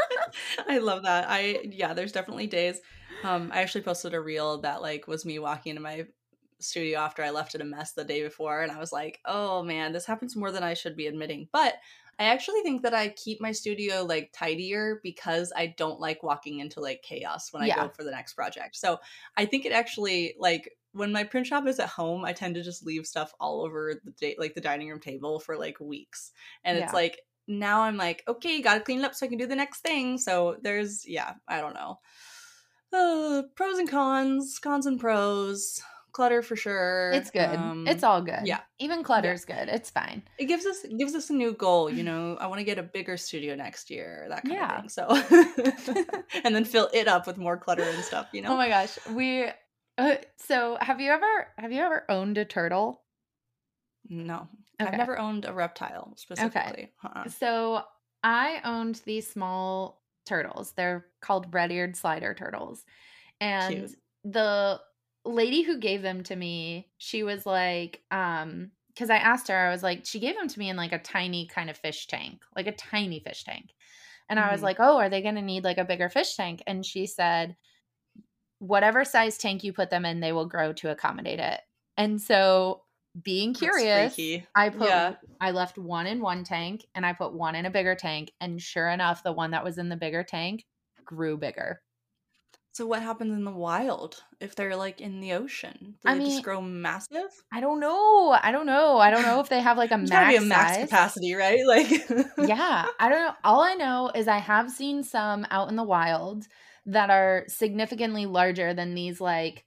[0.68, 1.26] I love that.
[1.28, 2.80] I yeah, there's definitely days.
[3.24, 6.06] Um, I actually posted a reel that like was me walking into my
[6.58, 9.62] studio after I left it a mess the day before, and I was like, oh
[9.62, 11.48] man, this happens more than I should be admitting.
[11.52, 11.74] But
[12.18, 16.60] I actually think that I keep my studio like tidier because I don't like walking
[16.60, 17.76] into like chaos when I yeah.
[17.76, 18.76] go for the next project.
[18.76, 18.98] So
[19.38, 22.62] I think it actually like when my print shop is at home, I tend to
[22.62, 26.32] just leave stuff all over the day, like the dining room table for like weeks.
[26.62, 26.84] And yeah.
[26.84, 29.56] it's like now I'm like, okay, gotta clean it up so I can do the
[29.56, 30.18] next thing.
[30.18, 31.98] So there's, yeah, I don't know.
[32.92, 35.82] Uh, pros and cons, cons and pros.
[36.12, 37.12] Clutter for sure.
[37.14, 37.54] It's good.
[37.54, 38.40] Um, it's all good.
[38.44, 39.64] Yeah, even clutter's yeah.
[39.64, 39.72] good.
[39.72, 40.24] It's fine.
[40.38, 41.88] It gives us it gives us a new goal.
[41.88, 44.26] You know, I want to get a bigger studio next year.
[44.28, 44.82] That kind yeah.
[45.08, 45.94] of thing.
[45.94, 46.04] So,
[46.44, 48.26] and then fill it up with more clutter and stuff.
[48.32, 48.54] You know.
[48.54, 49.46] Oh my gosh, we.
[49.98, 53.02] Uh, so have you ever have you ever owned a turtle?
[54.08, 54.48] No.
[54.80, 54.90] Okay.
[54.90, 56.90] I've never owned a reptile specifically.
[57.04, 57.28] Okay.
[57.28, 57.82] So
[58.22, 60.72] I owned these small turtles.
[60.72, 62.84] They're called red eared slider turtles.
[63.40, 63.96] And Cute.
[64.24, 64.80] the
[65.24, 69.70] lady who gave them to me, she was like, um, because I asked her, I
[69.70, 72.42] was like, she gave them to me in like a tiny kind of fish tank,
[72.54, 73.70] like a tiny fish tank.
[74.28, 74.48] And mm-hmm.
[74.48, 74.66] I was mm-hmm.
[74.66, 76.62] like, oh, are they going to need like a bigger fish tank?
[76.66, 77.56] And she said,
[78.58, 81.60] whatever size tank you put them in, they will grow to accommodate it.
[81.96, 82.82] And so
[83.20, 84.16] being curious,
[84.54, 85.14] I put yeah.
[85.40, 88.60] I left one in one tank and I put one in a bigger tank and
[88.60, 90.64] sure enough the one that was in the bigger tank
[91.04, 91.82] grew bigger.
[92.72, 95.96] So what happens in the wild if they're like in the ocean?
[96.02, 97.30] Do I they mean, just grow massive?
[97.52, 98.30] I don't know.
[98.30, 98.98] I don't know.
[98.98, 101.66] I don't know if they have like a max, a max capacity, right?
[101.66, 101.90] Like
[102.48, 103.34] Yeah, I don't know.
[103.42, 106.46] All I know is I have seen some out in the wild
[106.86, 109.64] that are significantly larger than these like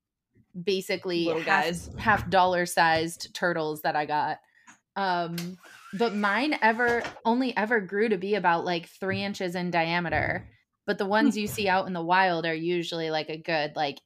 [0.62, 1.90] basically Little half, guys.
[1.98, 4.40] half dollar sized turtles that I got.
[4.96, 5.58] Um,
[5.98, 10.50] but mine ever only ever grew to be about like three inches in diameter.
[10.86, 14.00] But the ones you see out in the wild are usually like a good like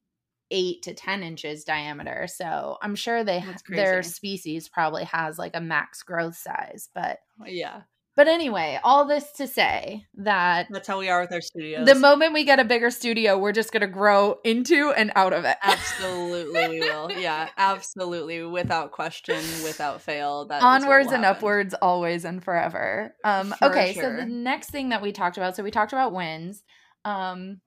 [0.52, 2.28] eight to ten inches diameter.
[2.28, 6.90] So I'm sure they their species probably has like a max growth size.
[6.94, 7.82] But yeah,
[8.18, 11.86] but anyway, all this to say that that's how we are with our studios.
[11.86, 15.34] The moment we get a bigger studio, we're just going to grow into and out
[15.34, 15.56] of it.
[15.62, 17.12] Absolutely, we will.
[17.12, 20.46] Yeah, absolutely, without question, without fail.
[20.46, 23.14] That onwards and upwards, always and forever.
[23.24, 24.04] Um, okay, sure.
[24.04, 26.64] so the next thing that we talked about, so we talked about wins.
[27.06, 27.62] Um,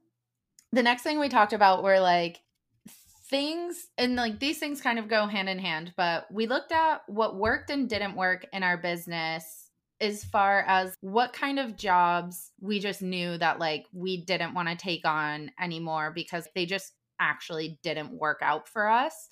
[0.72, 2.40] the next thing we talked about were like
[3.28, 7.02] things and like these things kind of go hand in hand but we looked at
[7.06, 9.59] what worked and didn't work in our business
[10.00, 14.68] as far as what kind of jobs we just knew that like we didn't want
[14.68, 19.28] to take on anymore because they just actually didn't work out for us.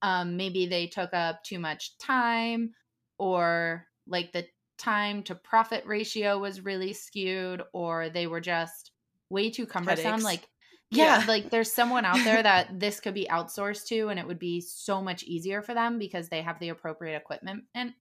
[0.00, 2.72] Um, maybe they took up too much time
[3.18, 4.46] or like the
[4.78, 8.92] time to profit ratio was really skewed or they were just
[9.30, 10.24] way too cumbersome Headaches.
[10.24, 10.48] like
[10.90, 14.26] yeah, yeah, like there's someone out there that this could be outsourced to and it
[14.26, 17.92] would be so much easier for them because they have the appropriate equipment and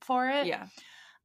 [0.00, 0.46] for it.
[0.46, 0.66] Yeah.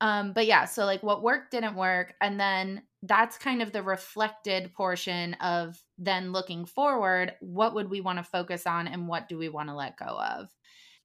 [0.01, 2.15] Um, but yeah, so like what worked didn't work.
[2.19, 8.01] And then that's kind of the reflected portion of then looking forward, what would we
[8.01, 10.49] want to focus on and what do we want to let go of?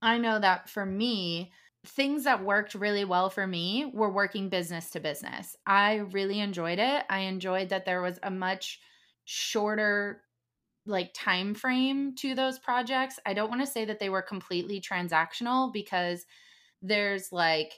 [0.01, 1.53] I know that for me,
[1.87, 5.55] things that worked really well for me were working business to business.
[5.67, 7.05] I really enjoyed it.
[7.09, 8.81] I enjoyed that there was a much
[9.25, 10.23] shorter
[10.87, 13.19] like time frame to those projects.
[13.27, 16.25] I don't want to say that they were completely transactional because
[16.81, 17.73] there's like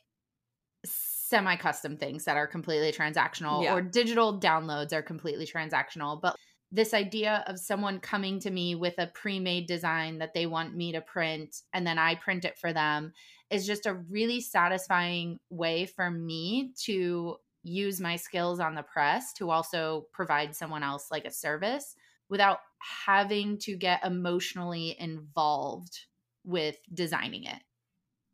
[1.28, 3.74] semi custom things that are completely transactional yeah.
[3.74, 6.36] or digital downloads are completely transactional, but
[6.70, 10.92] this idea of someone coming to me with a pre-made design that they want me
[10.92, 13.12] to print and then I print it for them
[13.50, 19.32] is just a really satisfying way for me to use my skills on the press
[19.34, 21.94] to also provide someone else like a service
[22.28, 22.58] without
[23.06, 26.00] having to get emotionally involved
[26.44, 27.62] with designing it.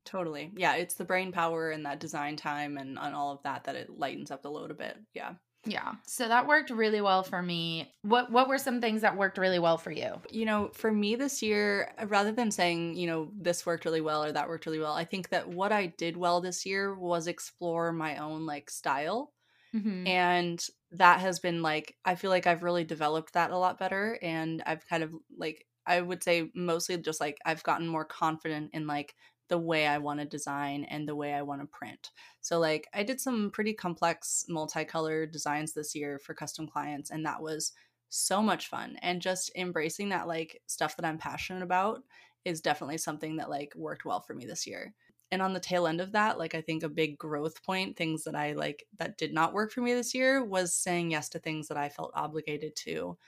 [0.04, 0.52] Totally.
[0.56, 3.76] Yeah, it's the brain power and that design time and, and all of that that
[3.76, 4.96] it lightens up the load a bit.
[5.14, 5.34] Yeah.
[5.66, 5.92] Yeah.
[6.06, 7.90] So that worked really well for me.
[8.02, 10.20] What what were some things that worked really well for you?
[10.30, 14.24] You know, for me this year, rather than saying, you know, this worked really well
[14.24, 17.26] or that worked really well, I think that what I did well this year was
[17.26, 19.32] explore my own like style.
[19.74, 20.06] Mm-hmm.
[20.06, 24.18] And that has been like I feel like I've really developed that a lot better
[24.22, 28.70] and I've kind of like I would say mostly just like I've gotten more confident
[28.72, 29.14] in like
[29.48, 32.10] the way I want to design and the way I want to print.
[32.40, 37.24] So, like, I did some pretty complex multicolored designs this year for custom clients, and
[37.26, 37.72] that was
[38.08, 38.96] so much fun.
[39.02, 42.02] And just embracing that, like, stuff that I'm passionate about
[42.44, 44.94] is definitely something that, like, worked well for me this year.
[45.30, 48.24] And on the tail end of that, like, I think a big growth point, things
[48.24, 51.38] that I like that did not work for me this year was saying yes to
[51.38, 53.18] things that I felt obligated to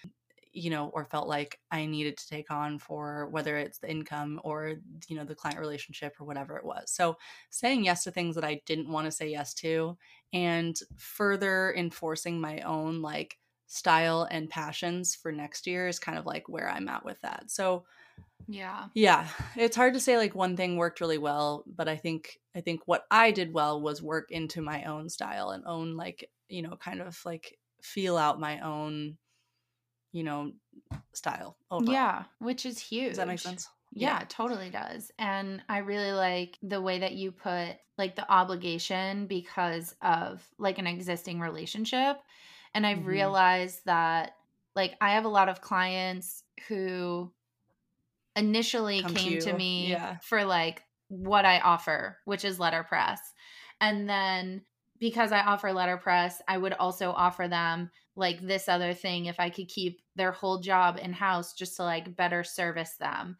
[0.56, 4.40] you know, or felt like I needed to take on for whether it's the income
[4.42, 6.90] or, you know, the client relationship or whatever it was.
[6.90, 7.18] So
[7.50, 9.98] saying yes to things that I didn't want to say yes to
[10.32, 16.24] and further enforcing my own like style and passions for next year is kind of
[16.24, 17.50] like where I'm at with that.
[17.50, 17.84] So,
[18.48, 18.86] yeah.
[18.94, 19.28] Yeah.
[19.56, 22.80] It's hard to say like one thing worked really well, but I think I think
[22.86, 26.76] what I did well was work into my own style and own like, you know,
[26.76, 29.18] kind of like feel out my own
[30.16, 30.50] you know,
[31.12, 31.58] style.
[31.70, 31.92] Overall.
[31.92, 33.10] Yeah, which is huge.
[33.10, 33.68] Does that make sense?
[33.92, 35.12] Yeah, yeah, totally does.
[35.18, 40.78] And I really like the way that you put like the obligation because of like
[40.78, 42.16] an existing relationship.
[42.74, 43.08] And I've mm-hmm.
[43.08, 44.32] realized that
[44.74, 47.30] like I have a lot of clients who
[48.34, 50.16] initially Come came to, to me yeah.
[50.22, 53.20] for like what I offer, which is letterpress.
[53.82, 54.62] And then
[54.98, 59.50] because I offer letterpress, I would also offer them like this other thing if I
[59.50, 63.36] could keep their whole job in house just to like better service them.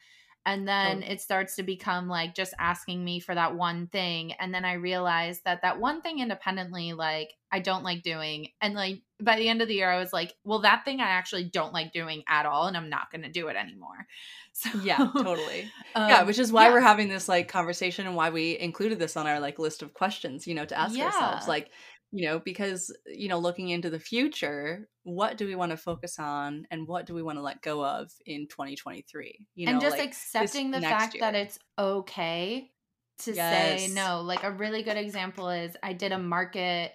[0.47, 1.11] And then oh.
[1.11, 4.33] it starts to become like just asking me for that one thing.
[4.35, 8.51] And then I realized that that one thing independently, like I don't like doing.
[8.61, 11.09] And like by the end of the year, I was like, well, that thing I
[11.09, 12.69] actually don't like doing at all.
[12.69, 14.07] And I'm not going to do it anymore.
[14.59, 15.71] So, yeah, totally.
[15.95, 16.73] um, yeah, which is why yeah.
[16.73, 19.93] we're having this like conversation and why we included this on our like list of
[19.93, 21.05] questions, you know, to ask yeah.
[21.05, 21.47] ourselves.
[21.47, 21.69] Like,
[22.17, 26.19] you know because you know looking into the future what do we want to focus
[26.19, 29.81] on and what do we want to let go of in 2023 you know and
[29.83, 31.21] just like accepting the fact year.
[31.21, 32.71] that it's okay
[33.19, 33.83] to yes.
[33.83, 36.93] say no like a really good example is i did a market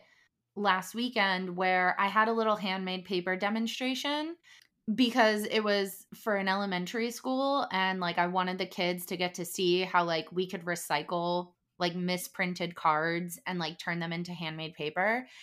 [0.56, 4.36] last weekend where i had a little handmade paper demonstration
[4.96, 9.36] because it was for an elementary school and like i wanted the kids to get
[9.36, 11.52] to see how like we could recycle
[11.82, 15.28] like misprinted cards and like turn them into handmade paper.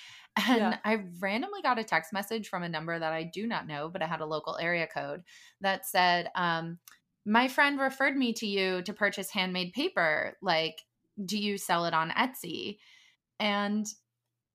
[0.46, 0.79] And yeah.
[0.85, 4.03] I randomly got a text message from a number that I do not know, but
[4.03, 5.24] it had a local area code
[5.62, 6.79] that said, um,
[7.27, 10.37] My friend referred me to you to purchase handmade paper.
[10.40, 10.77] Like,
[11.24, 12.79] do you sell it on Etsy?
[13.40, 13.85] And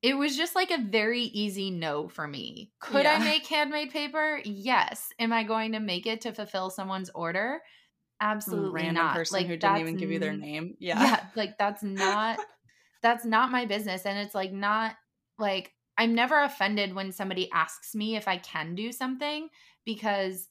[0.02, 2.72] it was just like a very easy no for me.
[2.80, 3.16] Could yeah.
[3.16, 4.40] I make handmade paper?
[4.46, 5.10] Yes.
[5.20, 7.62] Am I going to make it to fulfill someone's order?
[8.22, 9.16] Absolutely random not.
[9.16, 10.76] person like, who didn't even give you their name.
[10.80, 11.02] Yeah.
[11.02, 11.26] Yeah.
[11.36, 12.40] Like that's not
[13.02, 14.06] that's not my business.
[14.06, 14.96] And it's like not
[15.38, 19.50] like I'm never offended when somebody asks me if I can do something
[19.86, 20.48] because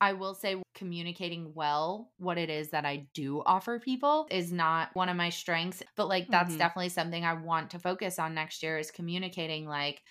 [0.00, 4.90] I will say communicating well what it is that I do offer people is not
[4.94, 6.58] one of my strengths, but like that's mm-hmm.
[6.58, 10.02] definitely something I want to focus on next year is communicating like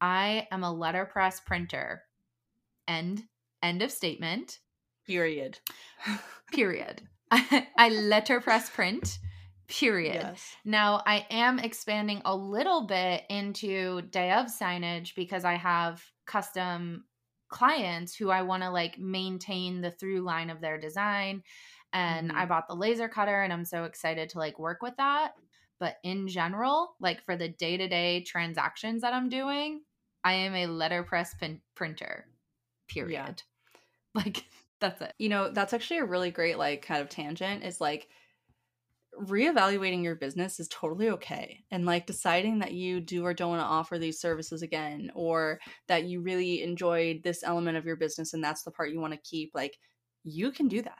[0.00, 2.02] I am a letterpress printer.
[2.86, 3.22] End
[3.62, 4.58] end of statement.
[5.06, 5.58] Period.
[6.52, 7.02] Period.
[7.30, 9.18] I letterpress print.
[9.68, 10.14] period.
[10.14, 10.56] Yes.
[10.64, 17.04] Now, I am expanding a little bit into day of signage because I have custom
[17.48, 21.42] clients who I want to like maintain the through line of their design.
[21.92, 22.38] And mm-hmm.
[22.38, 25.32] I bought the laser cutter and I'm so excited to like work with that.
[25.78, 29.82] But in general, like for the day to day transactions that I'm doing,
[30.24, 32.26] I am a letterpress pin- printer,
[32.88, 33.12] period.
[33.14, 33.34] Yeah.
[34.14, 34.44] Like,
[34.82, 35.14] that's it.
[35.18, 38.08] You know, that's actually a really great, like, kind of tangent is like,
[39.20, 41.62] reevaluating your business is totally okay.
[41.70, 45.60] And like deciding that you do or don't want to offer these services again, or
[45.86, 49.12] that you really enjoyed this element of your business and that's the part you want
[49.12, 49.78] to keep, like
[50.24, 50.96] you can do that.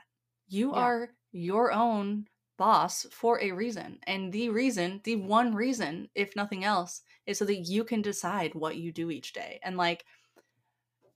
[0.47, 0.79] You yeah.
[0.79, 2.25] are your own
[2.59, 3.97] boss for a reason.
[4.05, 8.53] And the reason, the one reason, if nothing else, is so that you can decide
[8.53, 9.59] what you do each day.
[9.63, 10.05] And like,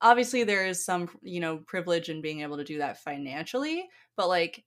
[0.02, 4.28] obviously, there is some, you know, privilege in being able to do that financially, but
[4.28, 4.64] like,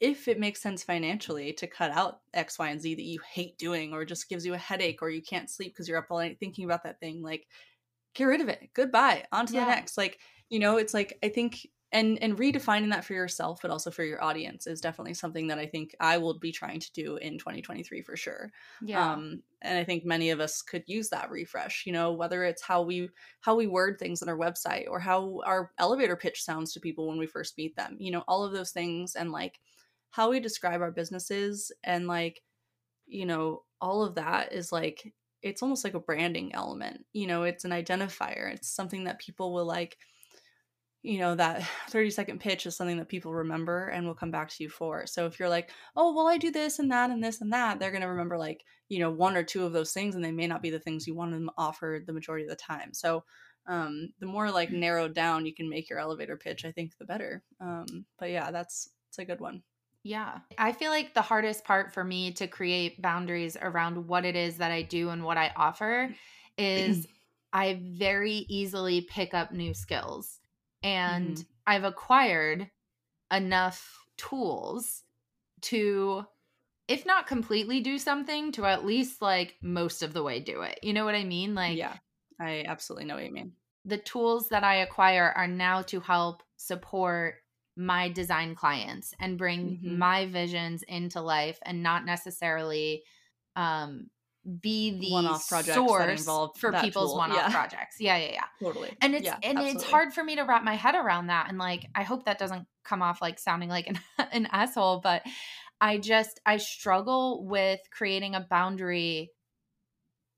[0.00, 3.58] if it makes sense financially to cut out X, Y, and Z that you hate
[3.58, 6.18] doing, or just gives you a headache, or you can't sleep because you're up all
[6.18, 7.46] night thinking about that thing, like
[8.14, 8.70] get rid of it.
[8.74, 9.24] Goodbye.
[9.32, 9.60] On to yeah.
[9.60, 9.98] the next.
[9.98, 13.90] Like, you know, it's like I think and and redefining that for yourself but also
[13.90, 17.16] for your audience is definitely something that i think i will be trying to do
[17.16, 18.50] in 2023 for sure.
[18.82, 19.12] Yeah.
[19.12, 22.62] Um and i think many of us could use that refresh you know whether it's
[22.62, 23.08] how we
[23.40, 27.08] how we word things on our website or how our elevator pitch sounds to people
[27.08, 29.60] when we first meet them you know all of those things and like
[30.10, 32.42] how we describe our businesses and like
[33.06, 37.42] you know all of that is like it's almost like a branding element you know
[37.42, 39.98] it's an identifier it's something that people will like
[41.02, 44.48] you know that 30 second pitch is something that people remember and will come back
[44.50, 45.06] to you for.
[45.06, 47.78] So if you're like oh well i do this and that and this and that
[47.78, 50.32] they're going to remember like you know one or two of those things and they
[50.32, 52.92] may not be the things you want them to offer the majority of the time.
[52.92, 53.24] So
[53.66, 57.04] um, the more like narrowed down you can make your elevator pitch i think the
[57.04, 57.42] better.
[57.60, 59.62] Um, but yeah that's it's a good one.
[60.02, 60.38] Yeah.
[60.56, 64.56] I feel like the hardest part for me to create boundaries around what it is
[64.58, 66.14] that I do and what I offer
[66.56, 67.06] is
[67.52, 70.39] I very easily pick up new skills.
[70.82, 71.42] And mm-hmm.
[71.66, 72.70] I've acquired
[73.32, 75.02] enough tools
[75.62, 76.24] to
[76.88, 80.80] if not completely do something to at least like most of the way do it.
[80.82, 81.54] You know what I mean?
[81.54, 81.96] Like Yeah.
[82.40, 83.52] I absolutely know what you mean.
[83.84, 87.36] The tools that I acquire are now to help support
[87.76, 89.98] my design clients and bring mm-hmm.
[89.98, 93.04] my visions into life and not necessarily
[93.56, 94.08] um
[94.60, 96.24] be the one-off projects source
[96.58, 97.18] for people's tool.
[97.18, 97.50] one-off yeah.
[97.50, 97.96] projects.
[98.00, 98.44] Yeah, yeah, yeah.
[98.58, 98.90] Totally.
[99.02, 99.70] And it's yeah, and absolutely.
[99.72, 101.48] it's hard for me to wrap my head around that.
[101.48, 104.00] And like, I hope that doesn't come off like sounding like an,
[104.32, 105.22] an asshole, but
[105.80, 109.30] I just I struggle with creating a boundary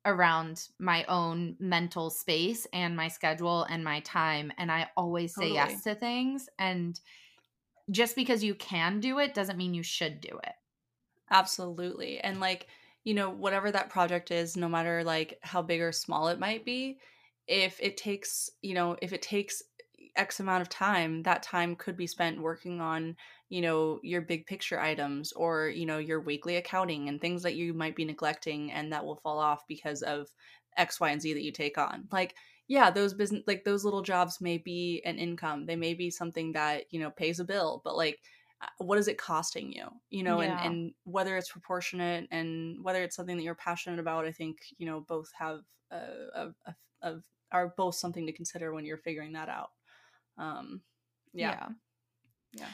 [0.05, 4.53] around my own mental space and my schedule and my time.
[4.59, 5.57] And I always say totally.
[5.57, 6.49] yes to things.
[6.59, 6.99] And
[7.91, 10.55] just because you can do it doesn't mean you should do it.
[11.31, 12.19] Absolutely.
[12.19, 12.67] And like,
[13.05, 16.65] you know, whatever that project is, no matter like how big or small it might
[16.65, 16.99] be,
[17.47, 19.63] if it takes, you know, if it takes
[20.17, 23.17] X amount of time, that time could be spent working on,
[23.49, 27.55] you know, your big picture items or, you know, your weekly accounting and things that
[27.55, 30.29] you might be neglecting and that will fall off because of
[30.77, 32.09] X, Y, and Z that you take on.
[32.13, 32.35] Like,
[32.69, 35.67] yeah, those business like those little jobs may be an income.
[35.67, 38.21] They may be something that, you know, pays a bill, but like
[38.79, 39.87] what is it costing you?
[40.11, 40.63] You know, yeah.
[40.65, 44.59] and and whether it's proportionate and whether it's something that you're passionate about, I think,
[44.79, 47.17] you know, both have a, a, a, a
[47.51, 49.71] are both something to consider when you're figuring that out.
[50.39, 50.81] Um
[51.33, 51.51] yeah.
[51.51, 51.69] yeah.
[52.55, 52.69] Yeah.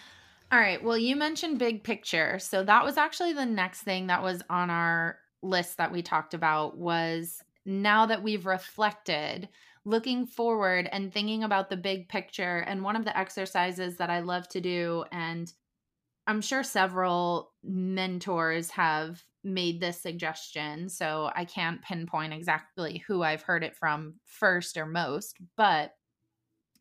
[0.51, 0.83] All right.
[0.83, 2.39] Well, you mentioned big picture.
[2.39, 6.35] So that was actually the next thing that was on our list that we talked
[6.35, 9.49] about was now that we've reflected
[9.85, 12.59] looking forward and thinking about the big picture.
[12.67, 15.53] And one of the exercises that I love to do, and
[16.29, 20.89] I'm sure several mentors have made this suggestion.
[20.89, 25.95] So I can't pinpoint exactly who I've heard it from first or most, but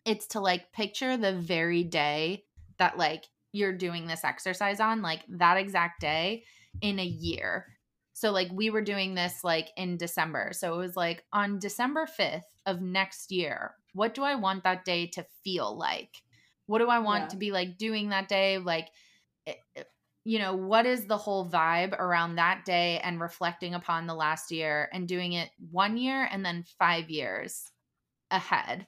[0.05, 2.43] it's to like picture the very day
[2.77, 6.43] that like you're doing this exercise on, like that exact day
[6.81, 7.65] in a year
[8.17, 10.49] so like we were doing this like in December.
[10.51, 14.85] So it was like on December 5th of next year, what do I want that
[14.85, 16.23] day to feel like?
[16.65, 17.27] What do I want yeah.
[17.27, 18.57] to be like doing that day?
[18.57, 18.87] Like
[20.25, 24.51] you know, what is the whole vibe around that day and reflecting upon the last
[24.51, 27.71] year and doing it one year and then 5 years
[28.31, 28.87] ahead.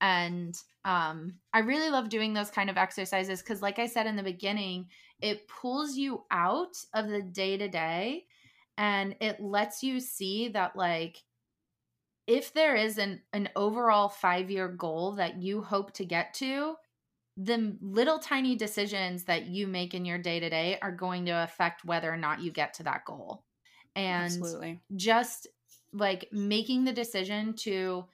[0.00, 4.16] And um I really love doing those kind of exercises cuz like I said in
[4.16, 4.90] the beginning,
[5.20, 8.26] it pulls you out of the day to day
[8.76, 11.24] and it lets you see that like
[12.26, 16.76] if there is an an overall 5-year goal that you hope to get to
[17.36, 21.32] the little tiny decisions that you make in your day to day are going to
[21.32, 23.44] affect whether or not you get to that goal.
[23.96, 24.80] And Absolutely.
[24.94, 25.46] just
[25.92, 28.06] like making the decision to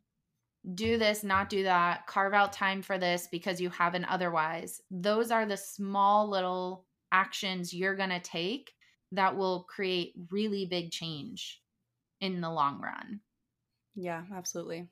[0.74, 4.80] do this, not do that, carve out time for this because you haven't otherwise.
[4.90, 8.74] Those are the small little actions you're going to take
[9.12, 11.62] that will create really big change
[12.20, 13.22] in the long run.
[13.94, 14.88] Yeah, absolutely.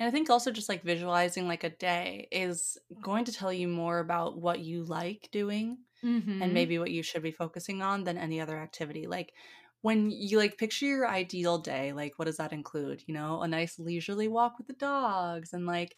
[0.00, 3.68] And I think also just like visualizing like a day is going to tell you
[3.68, 6.40] more about what you like doing mm-hmm.
[6.40, 9.06] and maybe what you should be focusing on than any other activity.
[9.06, 9.34] Like
[9.82, 13.02] when you like picture your ideal day, like what does that include?
[13.06, 15.94] You know, a nice leisurely walk with the dogs and like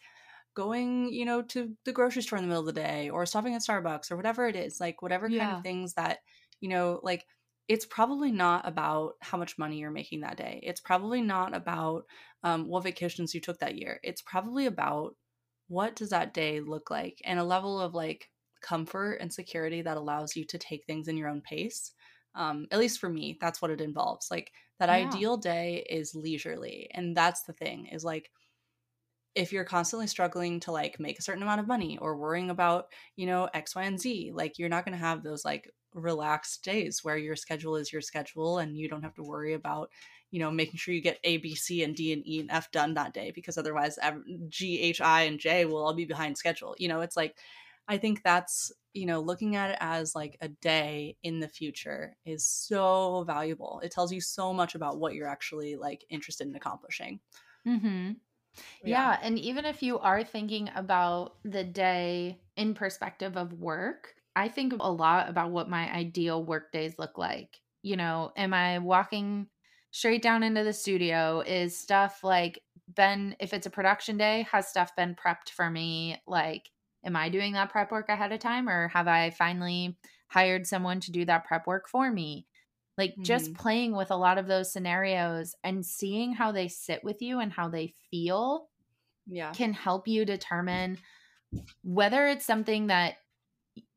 [0.53, 3.55] going, you know, to the grocery store in the middle of the day or stopping
[3.55, 5.45] at Starbucks or whatever it is, like whatever yeah.
[5.45, 6.19] kind of things that,
[6.59, 7.25] you know, like
[7.67, 10.59] it's probably not about how much money you're making that day.
[10.63, 12.03] It's probably not about
[12.43, 13.99] um, what vacations you took that year.
[14.03, 15.15] It's probably about
[15.67, 18.29] what does that day look like and a level of like
[18.61, 21.91] comfort and security that allows you to take things in your own pace
[22.35, 25.07] um, at least for me that's what it involves like that yeah.
[25.07, 28.29] ideal day is leisurely and that's the thing is like
[29.35, 32.85] if you're constantly struggling to like make a certain amount of money or worrying about
[33.15, 36.63] you know x y and z like you're not going to have those like relaxed
[36.63, 39.89] days where your schedule is your schedule and you don't have to worry about
[40.31, 42.71] you know making sure you get a b c and d and e and f
[42.71, 43.97] done that day because otherwise
[44.49, 47.35] g h i and j will all be behind schedule you know it's like
[47.87, 52.15] i think that's you know, looking at it as like a day in the future
[52.25, 53.81] is so valuable.
[53.83, 57.19] It tells you so much about what you're actually like interested in accomplishing.
[57.67, 58.11] Mm-hmm.
[58.83, 58.85] Yeah.
[58.85, 59.19] yeah.
[59.21, 64.73] And even if you are thinking about the day in perspective of work, I think
[64.79, 67.59] a lot about what my ideal work days look like.
[67.81, 69.47] You know, am I walking
[69.91, 71.41] straight down into the studio?
[71.41, 72.61] Is stuff like
[72.95, 76.21] been, if it's a production day, has stuff been prepped for me?
[76.25, 76.69] Like,
[77.05, 80.99] am I doing that prep work ahead of time or have I finally hired someone
[81.01, 82.47] to do that prep work for me?
[82.97, 83.23] Like mm-hmm.
[83.23, 87.39] just playing with a lot of those scenarios and seeing how they sit with you
[87.39, 88.69] and how they feel
[89.25, 90.97] yeah can help you determine
[91.83, 93.15] whether it's something that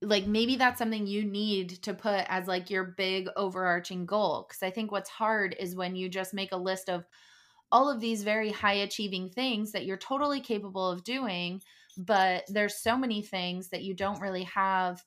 [0.00, 4.62] like maybe that's something you need to put as like your big overarching goal cuz
[4.62, 7.06] I think what's hard is when you just make a list of
[7.72, 11.62] all of these very high achieving things that you're totally capable of doing
[11.96, 15.02] but there's so many things that you don't really have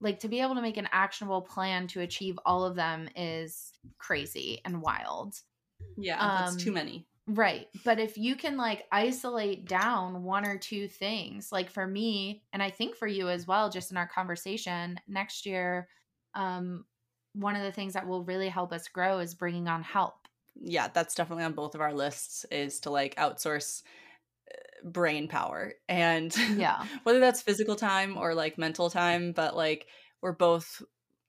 [0.00, 3.72] like to be able to make an actionable plan to achieve all of them is
[3.98, 5.34] crazy and wild.
[5.96, 10.58] Yeah um, that's too many right but if you can like isolate down one or
[10.58, 14.06] two things like for me and i think for you as well just in our
[14.06, 15.88] conversation next year
[16.34, 16.84] um
[17.34, 20.14] one of the things that will really help us grow is bringing on help.
[20.60, 23.82] Yeah that's definitely on both of our lists is to like outsource
[24.84, 26.84] brain power and yeah.
[27.02, 29.86] whether that's physical time or like mental time but like
[30.20, 30.82] we're both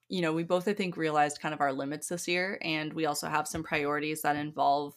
[0.10, 3.06] you know we both i think realized kind of our limits this year and we
[3.06, 4.94] also have some priorities that involve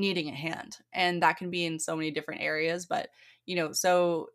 [0.00, 3.08] needing a hand and that can be in so many different areas but
[3.46, 4.28] you know so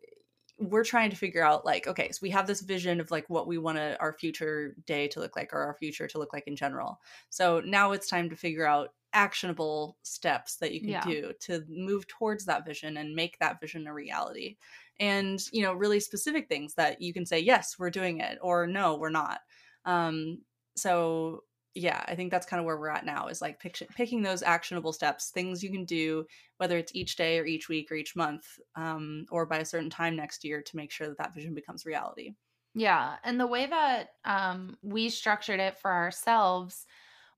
[0.58, 3.46] we're trying to figure out like okay so we have this vision of like what
[3.46, 6.56] we want our future day to look like or our future to look like in
[6.56, 6.98] general.
[7.28, 11.04] So now it's time to figure out actionable steps that you can yeah.
[11.04, 14.56] do to move towards that vision and make that vision a reality.
[14.98, 18.66] And you know really specific things that you can say yes we're doing it or
[18.66, 19.40] no we're not.
[19.84, 20.38] Um
[20.74, 21.42] so
[21.76, 24.42] yeah i think that's kind of where we're at now is like pick, picking those
[24.42, 26.24] actionable steps things you can do
[26.58, 29.90] whether it's each day or each week or each month um, or by a certain
[29.90, 32.32] time next year to make sure that that vision becomes reality
[32.74, 36.86] yeah and the way that um, we structured it for ourselves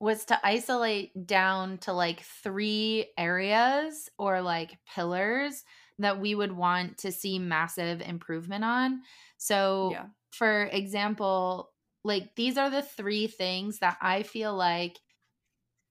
[0.01, 5.65] was to isolate down to like three areas or like pillars
[5.99, 9.01] that we would want to see massive improvement on.
[9.37, 10.07] So, yeah.
[10.31, 11.71] for example,
[12.05, 14.99] like these are the three things that I feel like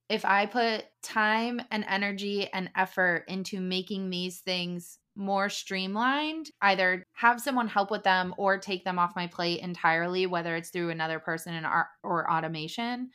[0.09, 7.03] if I put time and energy and effort into making these things more streamlined, either
[7.13, 10.91] have someone help with them or take them off my plate entirely, whether it's through
[10.91, 11.65] another person
[12.03, 13.09] or automation,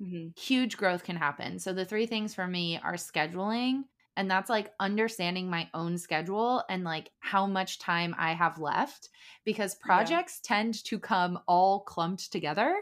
[0.00, 0.28] mm-hmm.
[0.40, 1.58] huge growth can happen.
[1.58, 3.82] So the three things for me are scheduling,
[4.16, 9.08] and that's like understanding my own schedule and like how much time I have left
[9.44, 10.56] because projects yeah.
[10.56, 12.74] tend to come all clumped together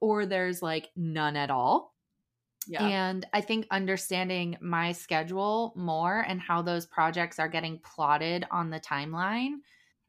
[0.00, 1.94] or there's like none at all.
[2.68, 2.86] Yeah.
[2.86, 8.70] And I think understanding my schedule more and how those projects are getting plotted on
[8.70, 9.58] the timeline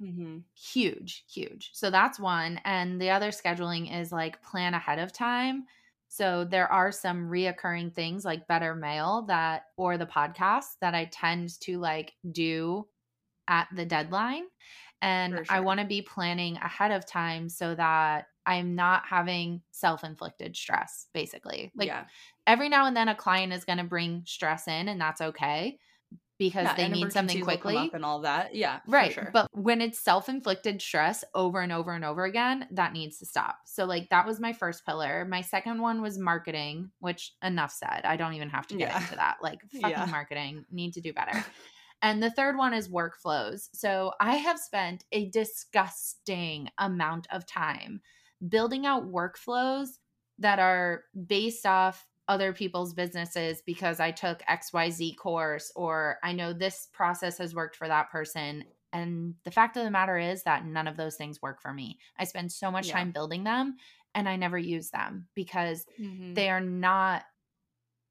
[0.01, 0.37] Mm-hmm.
[0.53, 1.71] Huge, huge.
[1.73, 2.59] So that's one.
[2.65, 5.65] And the other scheduling is like plan ahead of time
[6.07, 11.05] so there are some reoccurring things like Better Mail that or the podcast that I
[11.05, 12.87] tend to like do
[13.47, 14.43] at the deadline.
[15.01, 15.45] And sure.
[15.49, 20.55] I want to be planning ahead of time so that I'm not having self inflicted
[20.55, 21.71] stress, basically.
[21.75, 22.05] Like yeah.
[22.47, 25.77] every now and then a client is going to bring stress in, and that's okay
[26.39, 28.53] because yeah, they need something quickly and all that.
[28.53, 29.11] Yeah, right.
[29.11, 29.29] Sure.
[29.33, 33.25] But when it's self inflicted stress over and over and over again, that needs to
[33.25, 33.57] stop.
[33.65, 35.25] So, like, that was my first pillar.
[35.25, 38.01] My second one was marketing, which enough said.
[38.03, 39.01] I don't even have to get yeah.
[39.01, 39.37] into that.
[39.41, 40.05] Like, fucking yeah.
[40.05, 41.43] marketing, need to do better.
[42.01, 43.69] And the third one is workflows.
[43.73, 48.01] So I have spent a disgusting amount of time
[48.47, 49.87] building out workflows
[50.39, 56.53] that are based off other people's businesses because I took XYZ course or I know
[56.53, 58.65] this process has worked for that person.
[58.93, 61.99] And the fact of the matter is that none of those things work for me.
[62.17, 62.93] I spend so much yeah.
[62.93, 63.75] time building them
[64.15, 66.33] and I never use them because mm-hmm.
[66.33, 67.23] they are not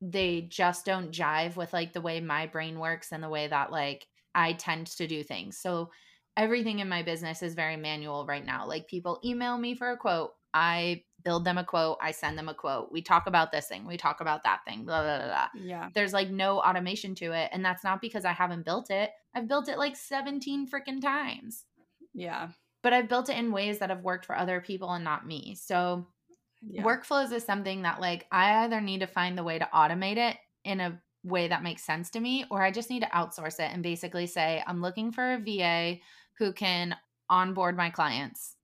[0.03, 3.73] they just don't jive with like the way my brain works and the way that
[3.73, 5.59] like I tend to do things.
[5.59, 5.91] So
[6.37, 8.67] everything in my business is very manual right now.
[8.67, 12.49] Like people email me for a quote, I build them a quote, I send them
[12.49, 12.93] a quote.
[12.93, 15.27] We talk about this thing, we talk about that thing, blah blah blah.
[15.27, 15.49] blah.
[15.61, 15.89] Yeah.
[15.93, 19.11] There's like no automation to it, and that's not because I haven't built it.
[19.35, 21.65] I've built it like 17 freaking times.
[22.15, 22.51] Yeah.
[22.85, 25.57] But I've built it in ways that have worked for other people and not me.
[25.61, 26.07] So
[26.63, 26.85] yeah.
[26.85, 30.37] workflows is something that like I either need to find the way to automate it
[30.65, 33.73] in a way that makes sense to me or I just need to outsource it
[33.73, 35.99] and basically say I'm looking for a VA
[36.39, 36.95] who can
[37.29, 38.56] onboard my clients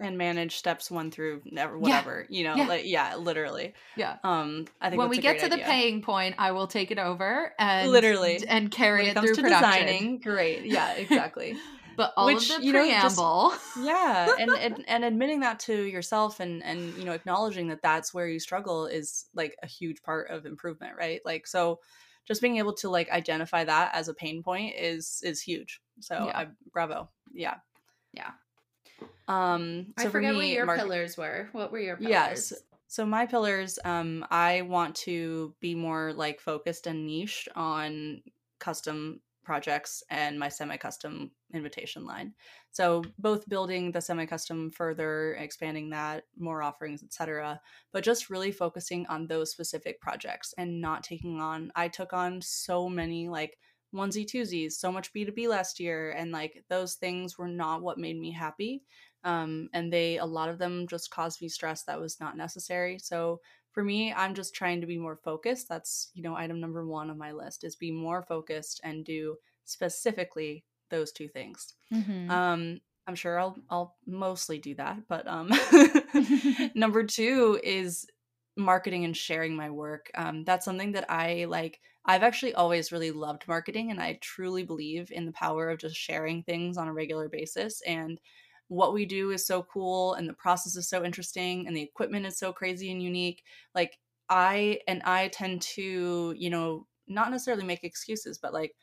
[0.00, 2.38] and manage steps one through whatever yeah.
[2.38, 2.66] you know yeah.
[2.66, 3.74] like yeah literally.
[3.96, 4.16] Yeah.
[4.22, 5.58] Um i think when we get to idea.
[5.58, 8.42] the paying point i will take it over and literally.
[8.46, 9.70] and carry when it, it through to production.
[9.70, 10.20] designing.
[10.22, 10.64] Great.
[10.64, 11.56] Yeah exactly.
[11.96, 15.82] But all Which, of the preamble know, just, yeah and, and and admitting that to
[15.82, 20.00] yourself and and you know acknowledging that that's where you struggle is like a huge
[20.04, 21.20] part of improvement right?
[21.24, 21.80] Like so
[22.24, 25.80] just being able to like identify that as a pain point is is huge.
[25.98, 26.38] So yeah.
[26.38, 27.10] I, bravo.
[27.34, 27.56] Yeah.
[28.12, 28.30] Yeah
[29.28, 31.48] um so i forget me, what your Mark, pillars were.
[31.52, 32.10] What were your pillars?
[32.10, 32.52] Yes
[32.90, 38.22] so my pillars um i want to be more like focused and niche on
[38.58, 42.34] custom projects and my semi-custom invitation line.
[42.70, 47.58] So both building the semi-custom further expanding that more offerings etc
[47.90, 52.42] but just really focusing on those specific projects and not taking on i took on
[52.42, 53.56] so many like
[53.94, 58.18] onesie twosies so much b2b last year and like those things were not what made
[58.18, 58.82] me happy
[59.24, 62.98] um, and they a lot of them just caused me stress that was not necessary.
[62.98, 63.40] So
[63.72, 65.68] for me i'm just trying to be more focused.
[65.68, 69.36] That's you know item number one on my list is be more focused and do
[69.64, 71.74] specifically those two things.
[71.92, 72.30] Mm-hmm.
[72.30, 75.50] um, i'm sure i'll i'll mostly do that but um,
[76.74, 78.06] number two is
[78.56, 80.10] marketing and sharing my work.
[80.14, 84.64] Um, that's something that i like i've actually always really loved marketing and i truly
[84.64, 88.20] believe in the power of just sharing things on a regular basis and
[88.68, 92.26] what we do is so cool and the process is so interesting and the equipment
[92.26, 93.42] is so crazy and unique
[93.74, 93.98] like
[94.28, 98.74] i and i tend to you know not necessarily make excuses but like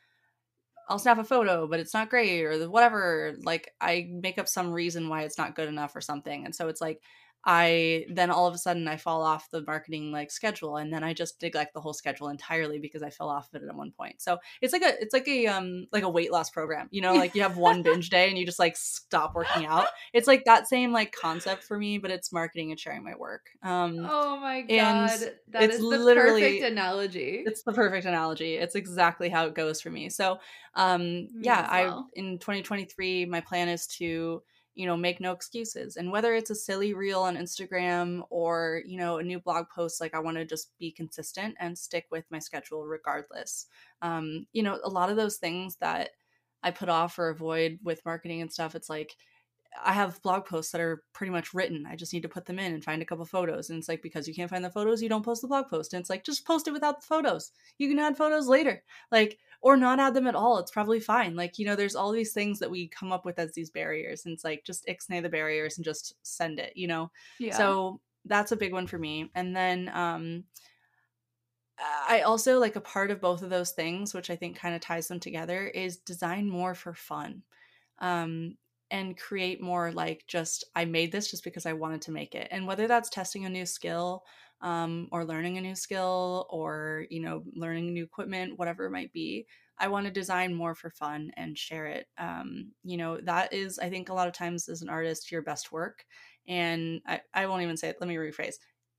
[0.88, 3.34] I'll snap a photo, but it's not great or whatever.
[3.42, 6.44] Like I make up some reason why it's not good enough or something.
[6.44, 7.00] And so it's like
[7.48, 11.04] I then all of a sudden I fall off the marketing like schedule and then
[11.04, 13.92] I just neglect the whole schedule entirely because I fell off of it at one
[13.92, 14.20] point.
[14.20, 16.88] So it's like a it's like a um like a weight loss program.
[16.90, 19.86] You know, like you have one binge day and you just like stop working out.
[20.12, 23.46] It's like that same like concept for me, but it's marketing and sharing my work.
[23.62, 25.20] Um Oh my god.
[25.52, 27.44] That is the perfect analogy.
[27.46, 28.54] It's the perfect analogy.
[28.54, 30.08] It's exactly how it goes for me.
[30.10, 30.40] So
[30.74, 32.10] um me yeah, well.
[32.16, 34.42] I in 2023 my plan is to
[34.76, 38.96] you know make no excuses and whether it's a silly reel on instagram or you
[38.98, 42.24] know a new blog post like i want to just be consistent and stick with
[42.30, 43.66] my schedule regardless
[44.02, 46.10] um you know a lot of those things that
[46.62, 49.16] i put off or avoid with marketing and stuff it's like
[49.84, 51.86] I have blog posts that are pretty much written.
[51.86, 53.70] I just need to put them in and find a couple photos.
[53.70, 55.92] And it's like because you can't find the photos, you don't post the blog post.
[55.92, 57.52] And it's like just post it without the photos.
[57.78, 58.82] You can add photos later.
[59.10, 60.58] Like or not add them at all.
[60.58, 61.36] It's probably fine.
[61.36, 64.24] Like, you know, there's all these things that we come up with as these barriers.
[64.24, 67.10] And it's like just ixnay the barriers and just send it, you know?
[67.38, 67.56] Yeah.
[67.56, 69.30] So that's a big one for me.
[69.34, 70.44] And then um
[72.08, 74.80] I also like a part of both of those things, which I think kind of
[74.80, 77.42] ties them together, is design more for fun.
[77.98, 78.56] Um,
[78.90, 82.48] and create more like just I made this just because I wanted to make it.
[82.50, 84.24] And whether that's testing a new skill
[84.60, 89.12] um, or learning a new skill or you know learning new equipment, whatever it might
[89.12, 89.46] be,
[89.78, 92.06] I want to design more for fun and share it.
[92.18, 95.42] Um, you know that is I think a lot of times as an artist your
[95.42, 96.04] best work.
[96.48, 97.96] And I, I won't even say it.
[98.00, 98.54] Let me rephrase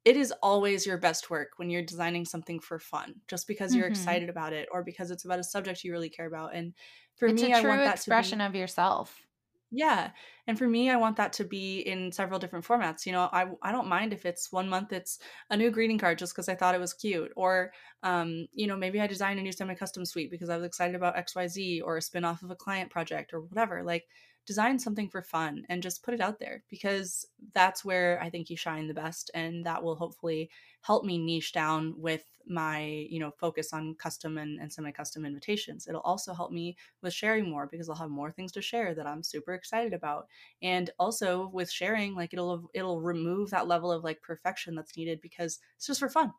[0.07, 3.87] it is always your best work when you're designing something for fun just because you're
[3.87, 3.91] mm-hmm.
[3.91, 6.73] excited about it or because it's about a subject you really care about and
[7.17, 9.26] for it's me I want that expression be, of yourself
[9.69, 10.11] Yeah.
[10.47, 13.05] And for me, I want that to be in several different formats.
[13.05, 16.17] You know, I, I don't mind if it's one month it's a new greeting card
[16.19, 17.33] just because I thought it was cute.
[17.35, 20.65] Or, um, you know, maybe I design a new semi custom suite because I was
[20.65, 23.83] excited about XYZ or a spin off of a client project or whatever.
[23.83, 24.05] Like,
[24.47, 28.49] design something for fun and just put it out there because that's where I think
[28.49, 29.29] you shine the best.
[29.35, 30.49] And that will hopefully
[30.81, 35.85] help me niche down with my you know focus on custom and, and semi-custom invitations
[35.85, 39.05] it'll also help me with sharing more because i'll have more things to share that
[39.05, 40.27] i'm super excited about
[40.61, 45.19] and also with sharing like it'll it'll remove that level of like perfection that's needed
[45.19, 46.31] because it's just for fun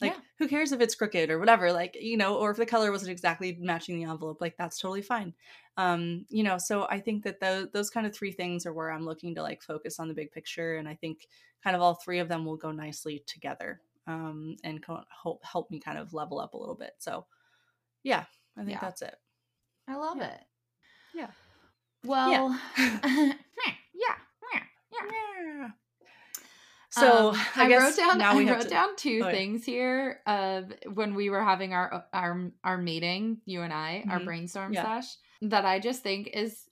[0.00, 0.20] like yeah.
[0.38, 3.10] who cares if it's crooked or whatever like you know or if the color wasn't
[3.10, 5.32] exactly matching the envelope like that's totally fine.
[5.76, 8.92] Um you know so i think that those those kind of three things are where
[8.92, 11.26] i'm looking to like focus on the big picture and i think
[11.64, 15.70] kind of all three of them will go nicely together um and co- help help
[15.72, 16.92] me kind of level up a little bit.
[16.98, 17.26] So
[18.04, 18.24] yeah
[18.56, 18.78] i think yeah.
[18.80, 19.16] that's it.
[19.88, 20.28] I love yeah.
[20.28, 20.40] it.
[21.14, 21.30] Yeah.
[22.04, 23.32] Well yeah.
[23.94, 24.14] Yeah.
[24.52, 24.62] Yeah.
[24.92, 25.68] Yeah
[26.94, 28.68] so um, I, I wrote down I wrote to...
[28.68, 29.74] down two oh, things yeah.
[29.74, 34.10] here of when we were having our our our meeting, you and I, mm-hmm.
[34.10, 35.00] our brainstorm yeah.
[35.00, 36.64] sesh, that I just think is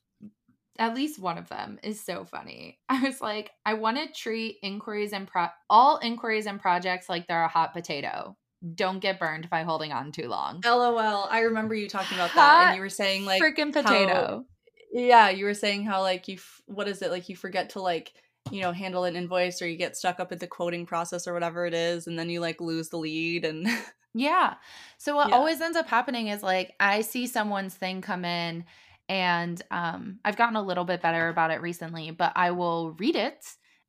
[0.78, 2.78] at least one of them is so funny.
[2.88, 7.26] I was like, I want to treat inquiries and pro- all inquiries and projects like
[7.26, 8.36] they're a hot potato.
[8.74, 10.60] Don't get burned by holding on too long.
[10.64, 11.26] LOL.
[11.28, 14.12] I remember you talking about that, hot and you were saying like freaking potato.
[14.12, 14.44] How,
[14.92, 18.12] yeah, you were saying how like you what is it like you forget to like
[18.50, 21.34] you know handle an invoice or you get stuck up at the quoting process or
[21.34, 23.66] whatever it is and then you like lose the lead and
[24.14, 24.54] yeah
[24.98, 25.34] so what yeah.
[25.34, 28.64] always ends up happening is like i see someone's thing come in
[29.08, 33.16] and um, i've gotten a little bit better about it recently but i will read
[33.16, 33.44] it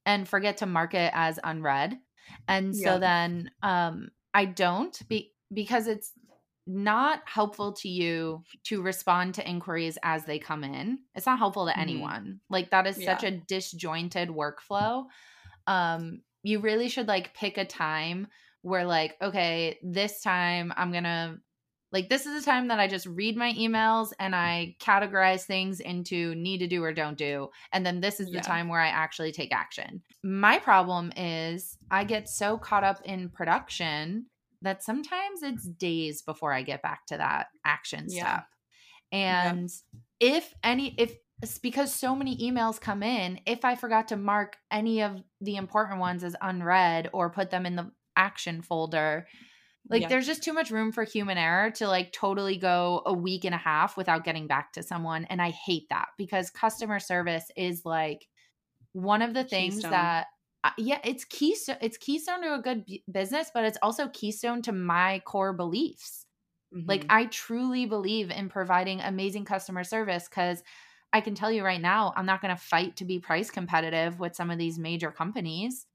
[0.05, 1.97] and forget to mark it as unread
[2.47, 2.97] and so yeah.
[2.97, 6.11] then um, i don't be because it's
[6.65, 10.99] not helpful to you to respond to inquiries as they come in.
[11.15, 11.81] It's not helpful to mm-hmm.
[11.81, 12.39] anyone.
[12.49, 13.15] Like that is yeah.
[13.15, 15.05] such a disjointed workflow.
[15.67, 18.27] Um you really should like pick a time
[18.61, 21.37] where like okay, this time I'm going to
[21.91, 25.79] like this is the time that I just read my emails and I categorize things
[25.79, 27.49] into need to do or don't do.
[27.71, 28.39] And then this is yeah.
[28.39, 30.01] the time where I actually take action.
[30.23, 34.25] My problem is I get so caught up in production
[34.63, 38.23] that sometimes it's days before I get back to that action yeah.
[38.23, 38.45] step.
[39.11, 39.69] And
[40.19, 40.37] yeah.
[40.37, 41.15] if any, if
[41.61, 45.99] because so many emails come in, if I forgot to mark any of the important
[45.99, 49.27] ones as unread or put them in the action folder,
[49.89, 50.07] like yeah.
[50.07, 53.53] there's just too much room for human error to like totally go a week and
[53.53, 55.25] a half without getting back to someone.
[55.25, 58.25] And I hate that because customer service is like
[58.93, 59.91] one of the things Keystone.
[59.91, 60.27] that
[60.77, 61.77] yeah, it's keystone.
[61.81, 66.25] It's keystone to a good b- business, but it's also keystone to my core beliefs.
[66.73, 66.89] Mm-hmm.
[66.89, 70.63] Like I truly believe in providing amazing customer service because
[71.11, 74.19] I can tell you right now, I'm not going to fight to be price competitive
[74.19, 75.85] with some of these major companies.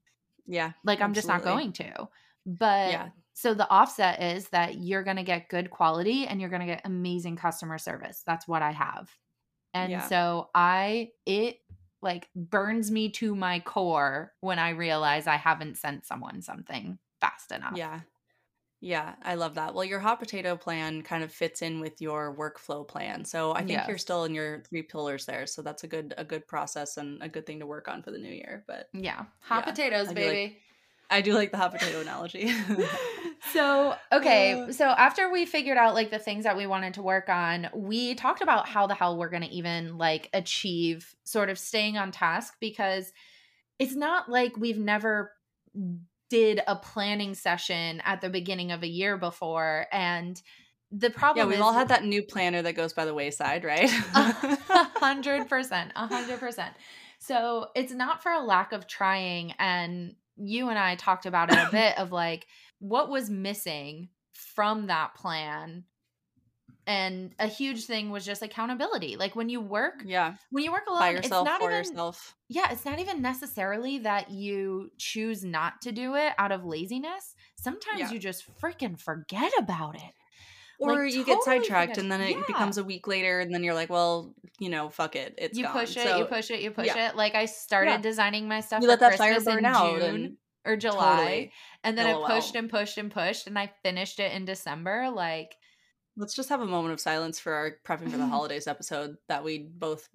[0.45, 2.07] Yeah, like I'm just not going to.
[2.45, 3.09] But yeah.
[3.33, 6.67] so the offset is that you're going to get good quality and you're going to
[6.67, 8.23] get amazing customer service.
[8.25, 9.09] That's what I have.
[9.73, 10.07] And yeah.
[10.07, 11.59] so I it
[12.01, 17.51] like burns me to my core when I realize I haven't sent someone something fast
[17.51, 17.73] enough.
[17.75, 18.01] Yeah.
[18.81, 19.73] Yeah, I love that.
[19.73, 23.25] Well, your hot potato plan kind of fits in with your workflow plan.
[23.25, 23.89] So I think yes.
[23.89, 25.45] you're still in your three pillars there.
[25.47, 28.11] So that's a good a good process and a good thing to work on for
[28.11, 28.63] the new year.
[28.67, 30.43] But yeah, hot yeah, potatoes, baby.
[30.43, 30.61] Like,
[31.09, 32.53] I do like the hot potato analogy.
[33.53, 34.53] so, okay.
[34.53, 34.71] Uh.
[34.71, 38.15] So, after we figured out like the things that we wanted to work on, we
[38.15, 42.11] talked about how the hell we're going to even like achieve sort of staying on
[42.11, 43.11] task because
[43.79, 45.31] it's not like we've never
[46.29, 50.41] did a planning session at the beginning of a year before and
[50.91, 53.63] the problem yeah we've is, all had that new planner that goes by the wayside
[53.63, 54.31] right a
[54.99, 56.73] hundred percent a hundred percent
[57.19, 61.57] so it's not for a lack of trying and you and I talked about it
[61.57, 62.47] a bit of like
[62.79, 65.83] what was missing from that plan
[66.87, 69.15] and a huge thing was just accountability.
[69.15, 70.33] Like when you work yeah.
[70.49, 72.35] when you work alone by yourself it's not for even, yourself.
[72.47, 77.35] Yeah it's not even necessarily that you choose not to do it out of laziness.
[77.57, 78.11] Sometimes yeah.
[78.11, 80.13] you just freaking forget about it
[80.79, 82.43] or like, you totally get sidetracked and then it yeah.
[82.47, 85.65] becomes a week later and then you're like well you know fuck it it's you
[85.65, 85.73] gone.
[85.73, 87.09] push it so, you push it you push yeah.
[87.09, 87.97] it like i started yeah.
[87.97, 91.51] designing my stuff you let that Christmas fire burn out June or july totally.
[91.83, 92.25] and then LOL.
[92.25, 95.55] i pushed and pushed and pushed and i finished it in december like
[96.17, 99.43] let's just have a moment of silence for our prepping for the holidays episode that
[99.43, 100.07] we both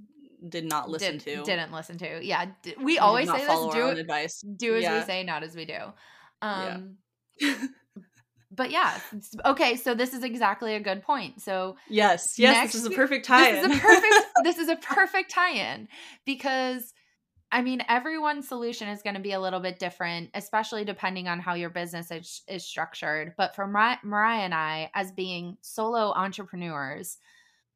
[0.49, 2.47] did not listen did, to didn't listen to yeah
[2.79, 5.79] we, we always say this do advice do as we say not as we do
[6.43, 6.97] um
[8.55, 8.98] but yeah,
[9.44, 9.76] okay.
[9.76, 11.40] So this is exactly a good point.
[11.40, 13.55] So yes, yes, this is a perfect tie-in.
[13.55, 14.14] This is a perfect.
[14.44, 15.88] this is a perfect tie-in
[16.24, 16.92] because
[17.55, 21.38] I mean, everyone's solution is going to be a little bit different, especially depending on
[21.38, 23.34] how your business is, is structured.
[23.36, 27.16] But for Mar- Moriah and I, as being solo entrepreneurs,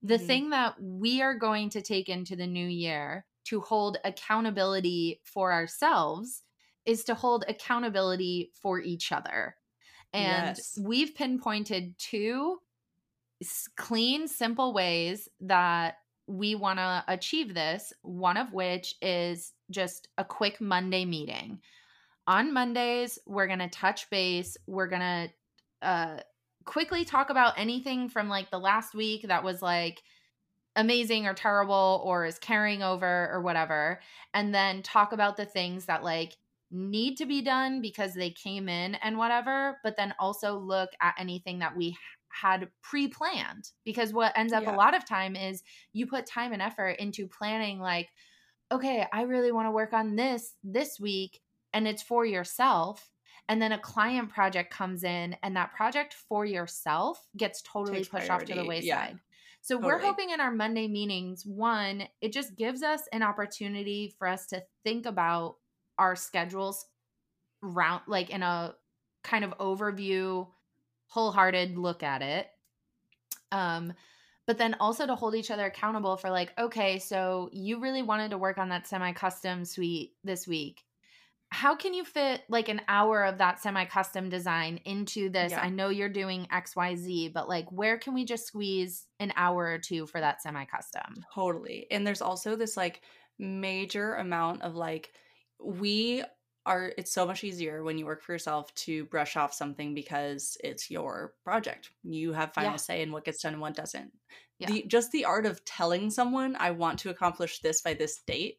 [0.03, 0.27] the mm-hmm.
[0.27, 5.53] thing that we are going to take into the new year to hold accountability for
[5.53, 6.43] ourselves
[6.85, 9.55] is to hold accountability for each other.
[10.13, 10.79] And yes.
[10.81, 12.59] we've pinpointed two
[13.77, 20.25] clean, simple ways that we want to achieve this, one of which is just a
[20.25, 21.61] quick Monday meeting.
[22.27, 24.57] On Mondays, we're going to touch base.
[24.67, 25.29] We're going to
[25.81, 26.19] uh,
[26.65, 30.03] quickly talk about anything from like the last week that was like
[30.77, 34.01] amazing or terrible or is carrying over or whatever.
[34.35, 36.37] And then talk about the things that like
[36.71, 41.15] need to be done because they came in and whatever, but then also look at
[41.19, 41.97] anything that we
[42.31, 44.75] had pre-planned because what ends up yeah.
[44.75, 45.63] a lot of time is
[45.93, 48.09] you put time and effort into planning like
[48.71, 51.41] okay i really want to work on this this week
[51.73, 53.11] and it's for yourself
[53.49, 58.09] and then a client project comes in and that project for yourself gets totally Takes
[58.09, 58.53] pushed priority.
[58.53, 59.13] off to the wayside yeah.
[59.63, 59.93] so totally.
[59.93, 64.47] we're hoping in our monday meetings one it just gives us an opportunity for us
[64.49, 65.57] to think about
[65.99, 66.87] our schedules
[67.61, 68.75] round like in a
[69.25, 70.47] kind of overview
[71.09, 72.49] wholehearted look at it.
[73.51, 73.93] Um
[74.47, 78.31] but then also to hold each other accountable for like okay so you really wanted
[78.31, 80.85] to work on that semi-custom suite this week.
[81.51, 85.53] How can you fit like an hour of that semi-custom design into this?
[85.53, 85.63] Yeah.
[85.63, 89.79] i know you're doing xyz but like where can we just squeeze an hour or
[89.79, 91.25] two for that semi-custom?
[91.35, 93.03] Totally and there's also this like
[93.39, 95.13] major amount of like
[95.63, 96.23] we
[96.67, 100.57] are it's so much easier when you work for yourself to brush off something because
[100.63, 101.91] it's your project.
[102.03, 102.77] You have final yeah.
[102.77, 104.13] say in what gets done and what doesn't.
[104.59, 104.69] Yeah.
[104.69, 108.59] The just the art of telling someone I want to accomplish this by this date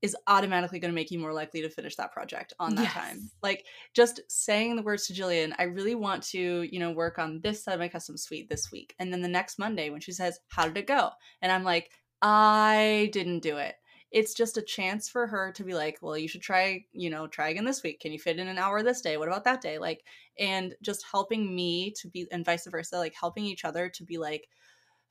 [0.00, 2.92] is automatically going to make you more likely to finish that project on that yes.
[2.92, 3.30] time.
[3.42, 7.40] Like just saying the words to Jillian, I really want to, you know, work on
[7.42, 8.94] this side of my custom suite this week.
[9.00, 11.10] And then the next Monday when she says, "How did it go?"
[11.42, 11.90] and I'm like,
[12.22, 13.74] "I didn't do it."
[14.10, 17.26] It's just a chance for her to be like, well, you should try, you know,
[17.26, 18.00] try again this week.
[18.00, 19.16] Can you fit in an hour this day?
[19.16, 19.78] What about that day?
[19.78, 20.04] Like,
[20.38, 24.16] and just helping me to be, and vice versa, like helping each other to be
[24.16, 24.48] like,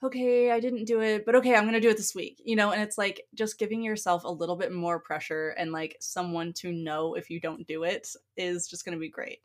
[0.03, 2.55] okay, I didn't do it, but okay, I'm going to do it this week, you
[2.55, 2.71] know?
[2.71, 6.71] And it's like just giving yourself a little bit more pressure and like someone to
[6.71, 9.39] know if you don't do it is just going to be great.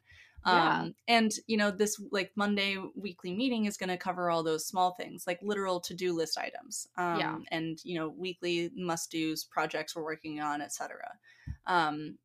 [0.46, 0.80] Yeah.
[0.80, 4.66] Um, and you know, this like Monday weekly meeting is going to cover all those
[4.66, 6.86] small things, like literal to-do list items.
[6.96, 7.36] Um, yeah.
[7.50, 10.98] and you know, weekly must-dos, projects we're working on, etc.
[11.66, 12.18] Um,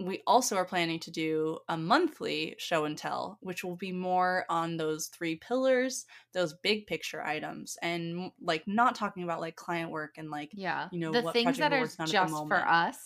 [0.00, 4.46] we also are planning to do a monthly show and tell, which will be more
[4.48, 9.90] on those three pillars, those big picture items, and like not talking about like client
[9.90, 12.96] work and like yeah, you know, the things that are just for us.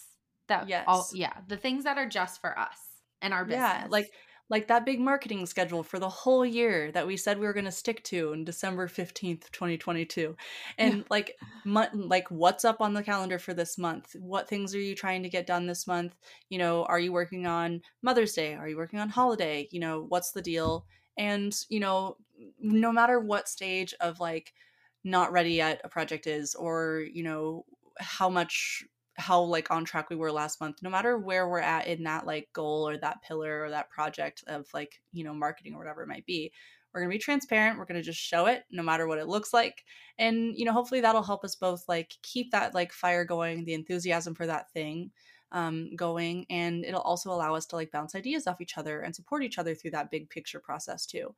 [0.46, 2.76] That yes, all, yeah, the things that are just for us
[3.22, 3.60] and our business.
[3.60, 4.10] Yeah, like
[4.50, 7.64] like that big marketing schedule for the whole year that we said we were going
[7.64, 10.36] to stick to in December 15th, 2022.
[10.78, 11.02] And yeah.
[11.10, 11.36] like
[11.94, 14.14] like what's up on the calendar for this month?
[14.18, 16.14] What things are you trying to get done this month?
[16.50, 18.54] You know, are you working on Mother's Day?
[18.54, 19.66] Are you working on holiday?
[19.70, 20.84] You know, what's the deal?
[21.16, 22.16] And, you know,
[22.60, 24.52] no matter what stage of like
[25.04, 27.64] not ready yet a project is or, you know,
[27.98, 28.84] how much
[29.16, 32.26] how like on track we were last month no matter where we're at in that
[32.26, 36.02] like goal or that pillar or that project of like you know marketing or whatever
[36.02, 36.52] it might be
[36.92, 39.28] we're going to be transparent we're going to just show it no matter what it
[39.28, 39.84] looks like
[40.18, 43.74] and you know hopefully that'll help us both like keep that like fire going the
[43.74, 45.10] enthusiasm for that thing
[45.52, 49.14] um, going and it'll also allow us to like bounce ideas off each other and
[49.14, 51.32] support each other through that big picture process too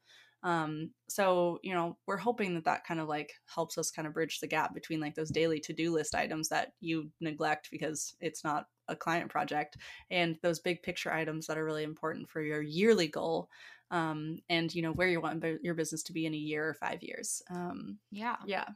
[0.47, 4.15] um, so you know we're hoping that that kind of like helps us kind of
[4.15, 8.45] bridge the gap between like those daily to-do list items that you neglect because it's
[8.45, 9.77] not a client project
[10.09, 13.51] and those big picture items that are really important for your yearly goal
[13.91, 16.75] um, and you know where you want your business to be in a year or
[16.75, 18.67] five years um, yeah yeah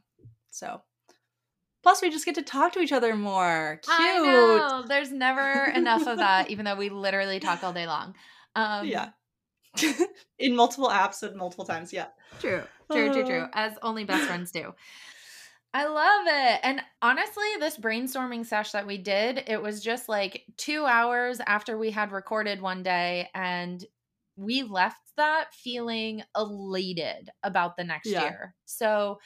[0.49, 0.81] so
[1.83, 3.79] Plus, we just get to talk to each other more.
[3.81, 3.97] Cute.
[3.99, 4.83] I know.
[4.87, 8.13] There's never enough of that, even though we literally talk all day long.
[8.53, 9.11] Um, yeah.
[10.39, 11.93] in multiple apps and multiple times.
[11.93, 12.07] Yeah.
[12.39, 12.63] True.
[12.91, 13.41] True, true, true.
[13.41, 13.49] Uh.
[13.53, 14.73] As only best friends do.
[15.73, 16.59] I love it.
[16.63, 21.77] And honestly, this brainstorming sesh that we did, it was just like two hours after
[21.77, 23.29] we had recorded one day.
[23.33, 23.83] And
[24.35, 28.23] we left that feeling elated about the next yeah.
[28.23, 28.55] year.
[28.65, 29.19] So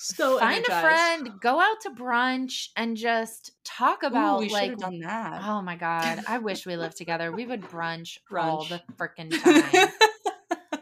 [0.00, 0.70] so find energized.
[0.70, 5.42] a friend, go out to brunch, and just talk about Ooh, like done that.
[5.44, 7.32] Oh my god, I wish we lived together.
[7.32, 8.44] We would brunch, brunch.
[8.44, 9.88] all the freaking time.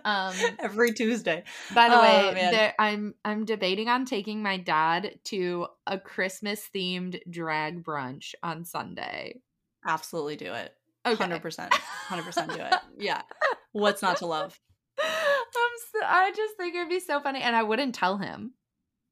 [0.05, 1.43] Um, every Tuesday.
[1.75, 6.63] By the oh, way, there, I'm I'm debating on taking my dad to a Christmas
[6.73, 9.41] themed drag brunch on Sunday.
[9.85, 10.73] Absolutely do it.
[11.05, 12.75] Hundred percent, hundred percent do it.
[12.99, 13.23] Yeah.
[13.73, 14.59] What's not to love?
[14.99, 18.53] So, I just think it'd be so funny, and I wouldn't tell him.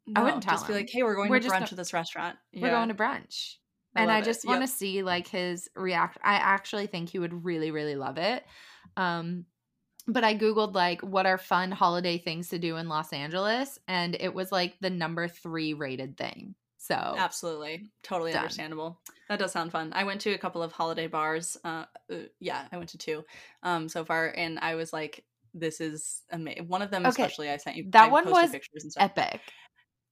[0.07, 0.75] No, I wouldn't tell just him.
[0.75, 2.37] be like, "Hey, we're going we're to brunch to this restaurant.
[2.55, 3.57] We're going to brunch."
[3.97, 4.71] I and I just want to yep.
[4.71, 6.19] see like his react.
[6.23, 8.45] I actually think he would really, really love it.
[8.97, 9.47] Um,
[10.07, 14.17] but I googled like what are fun holiday things to do in Los Angeles, and
[14.19, 16.55] it was like the number three rated thing.
[16.79, 18.43] So absolutely, totally done.
[18.43, 19.01] understandable.
[19.29, 19.93] That does sound fun.
[19.95, 21.57] I went to a couple of holiday bars.
[21.65, 23.25] Uh, uh, yeah, I went to two
[23.63, 25.25] um, so far, and I was like,
[25.55, 27.09] "This is amazing." One of them, okay.
[27.09, 27.87] especially, I sent you.
[27.91, 28.55] That I one was
[28.99, 29.41] epic.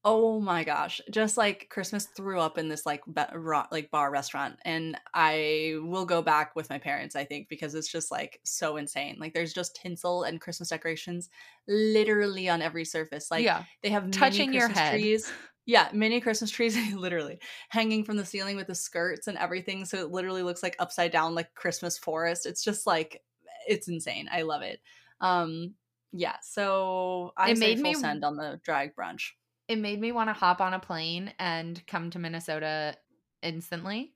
[0.04, 1.00] Oh my gosh.
[1.12, 5.76] Just like Christmas threw up in this like be- ro- like bar restaurant and I
[5.80, 9.16] will go back with my parents I think because it's just like so insane.
[9.20, 11.30] Like there's just tinsel and Christmas decorations
[11.68, 13.30] literally on every surface.
[13.30, 13.62] Like yeah.
[13.82, 14.98] they have touching your head.
[14.98, 15.30] trees.
[15.66, 17.38] Yeah, mini Christmas trees literally
[17.68, 21.12] hanging from the ceiling with the skirts and everything so it literally looks like upside
[21.12, 22.44] down like Christmas forest.
[22.44, 23.22] It's just like
[23.68, 24.28] it's insane.
[24.32, 24.80] I love it.
[25.20, 25.74] Um
[26.10, 29.30] yeah, so I it made full me send on the drag brunch
[29.68, 32.96] it made me want to hop on a plane and come to Minnesota
[33.42, 34.14] instantly.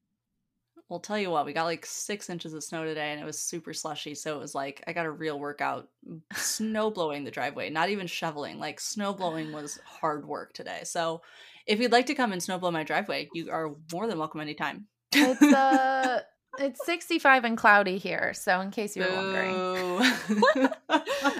[0.89, 3.41] We'll tell you what, we got like six inches of snow today and it was
[3.41, 4.15] super slushy.
[4.15, 5.89] So it was like I got a real workout
[6.35, 8.61] snow blowing the driveway, not even shoveling.
[8.61, 10.81] Like snow blowing was hard work today.
[10.85, 11.23] So
[11.67, 14.41] if you'd like to come and snow blow my driveway, you are more than welcome
[14.41, 14.87] anytime.
[15.13, 16.21] It's uh
[16.59, 19.55] it's 65 and cloudy here, so in case you were wondering.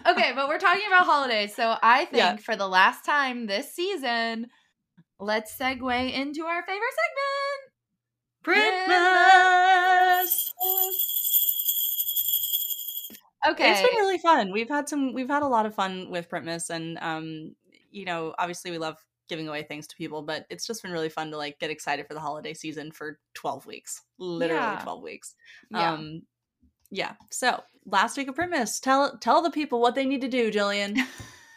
[0.07, 1.55] okay, but we're talking about holidays.
[1.55, 2.37] So I think yeah.
[2.37, 4.49] for the last time this season,
[5.19, 7.67] let's segue into our favorite segment.
[8.45, 8.87] Christmas.
[13.49, 13.73] Okay.
[13.73, 14.53] It's been really fun.
[14.53, 17.55] We've had some we've had a lot of fun with Printmas and um
[17.91, 18.97] you know, obviously we love
[19.29, 22.07] giving away things to people, but it's just been really fun to like get excited
[22.07, 24.03] for the holiday season for 12 weeks.
[24.19, 24.81] Literally yeah.
[24.83, 25.35] 12 weeks.
[25.71, 25.93] Yeah.
[25.93, 26.23] Um
[26.91, 27.15] yeah.
[27.31, 30.99] So, last week of Printmas, tell tell the people what they need to do, Jillian.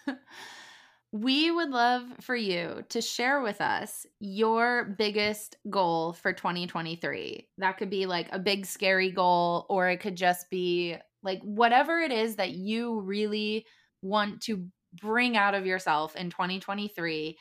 [1.11, 7.47] we would love for you to share with us your biggest goal for 2023.
[7.57, 11.99] That could be like a big scary goal or it could just be like whatever
[11.99, 13.65] it is that you really
[14.01, 14.67] want to
[15.01, 17.37] bring out of yourself in 2023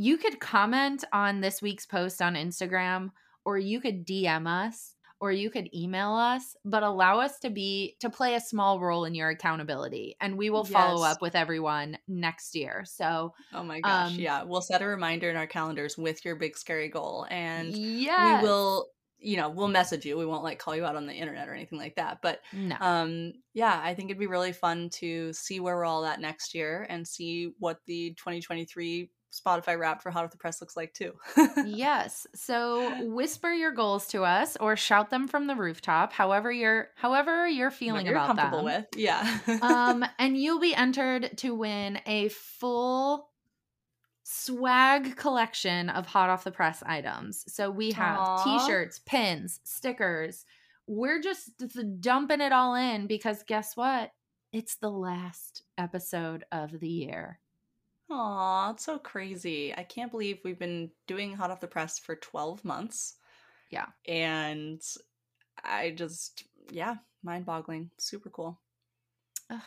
[0.00, 3.10] you could comment on this week's post on Instagram
[3.44, 7.96] or you could DM us or you could email us, but allow us to be
[8.00, 10.72] to play a small role in your accountability and we will yes.
[10.72, 12.82] follow up with everyone next year.
[12.86, 14.42] So Oh my gosh, um, yeah.
[14.42, 18.48] We'll set a reminder in our calendars with your big scary goal and yeah, we
[18.48, 18.86] will
[19.22, 20.16] you know, we'll message you.
[20.16, 22.20] We won't like call you out on the internet or anything like that.
[22.22, 22.76] But no.
[22.80, 26.54] um yeah, I think it'd be really fun to see where we're all at next
[26.54, 30.92] year and see what the 2023 Spotify Wrapped for Hot Off the Press looks like
[30.92, 31.12] too.
[31.64, 32.26] yes.
[32.34, 37.46] So whisper your goals to us or shout them from the rooftop, however you're however
[37.46, 38.64] you're feeling you're about comfortable them.
[38.64, 38.86] with.
[38.96, 39.38] Yeah.
[39.62, 43.28] um, and you'll be entered to win a full
[44.24, 47.44] swag collection of hot off the press items.
[47.52, 48.44] So we have Aww.
[48.44, 50.44] t-shirts, pins, stickers.
[50.86, 51.50] We're just
[52.00, 54.12] dumping it all in because guess what?
[54.52, 57.38] It's the last episode of the year.
[58.10, 59.72] Aw, it's so crazy.
[59.76, 63.14] I can't believe we've been doing Hot Off the Press for 12 months.
[63.70, 63.86] Yeah.
[64.06, 64.80] And
[65.62, 67.90] I just, yeah, mind boggling.
[67.98, 68.60] Super cool.
[69.50, 69.60] Ugh.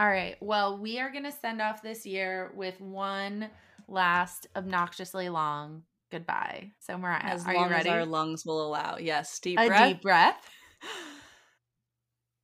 [0.00, 0.36] All right.
[0.40, 3.48] Well, we are going to send off this year with one
[3.86, 6.70] last obnoxiously long goodbye.
[6.80, 7.88] So, Moriah, as are long you ready?
[7.90, 8.96] as our lungs will allow.
[8.98, 9.38] Yes.
[9.40, 9.88] Deep A breath.
[9.88, 10.50] deep breath.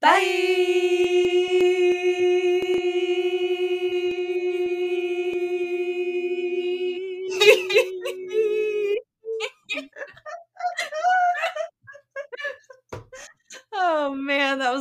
[0.00, 1.26] Bye.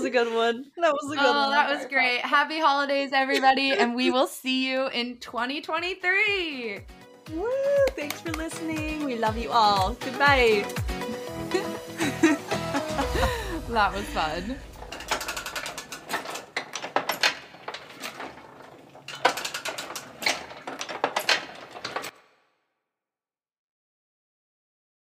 [0.09, 0.65] A good one.
[0.77, 1.51] That was a good oh, one.
[1.51, 2.21] that was great.
[2.21, 6.79] Happy holidays, everybody, and we will see you in 2023.
[7.33, 7.47] Woo!
[7.91, 9.05] Thanks for listening.
[9.05, 9.95] We love you all.
[9.99, 10.65] Goodbye.
[13.69, 14.57] that was fun.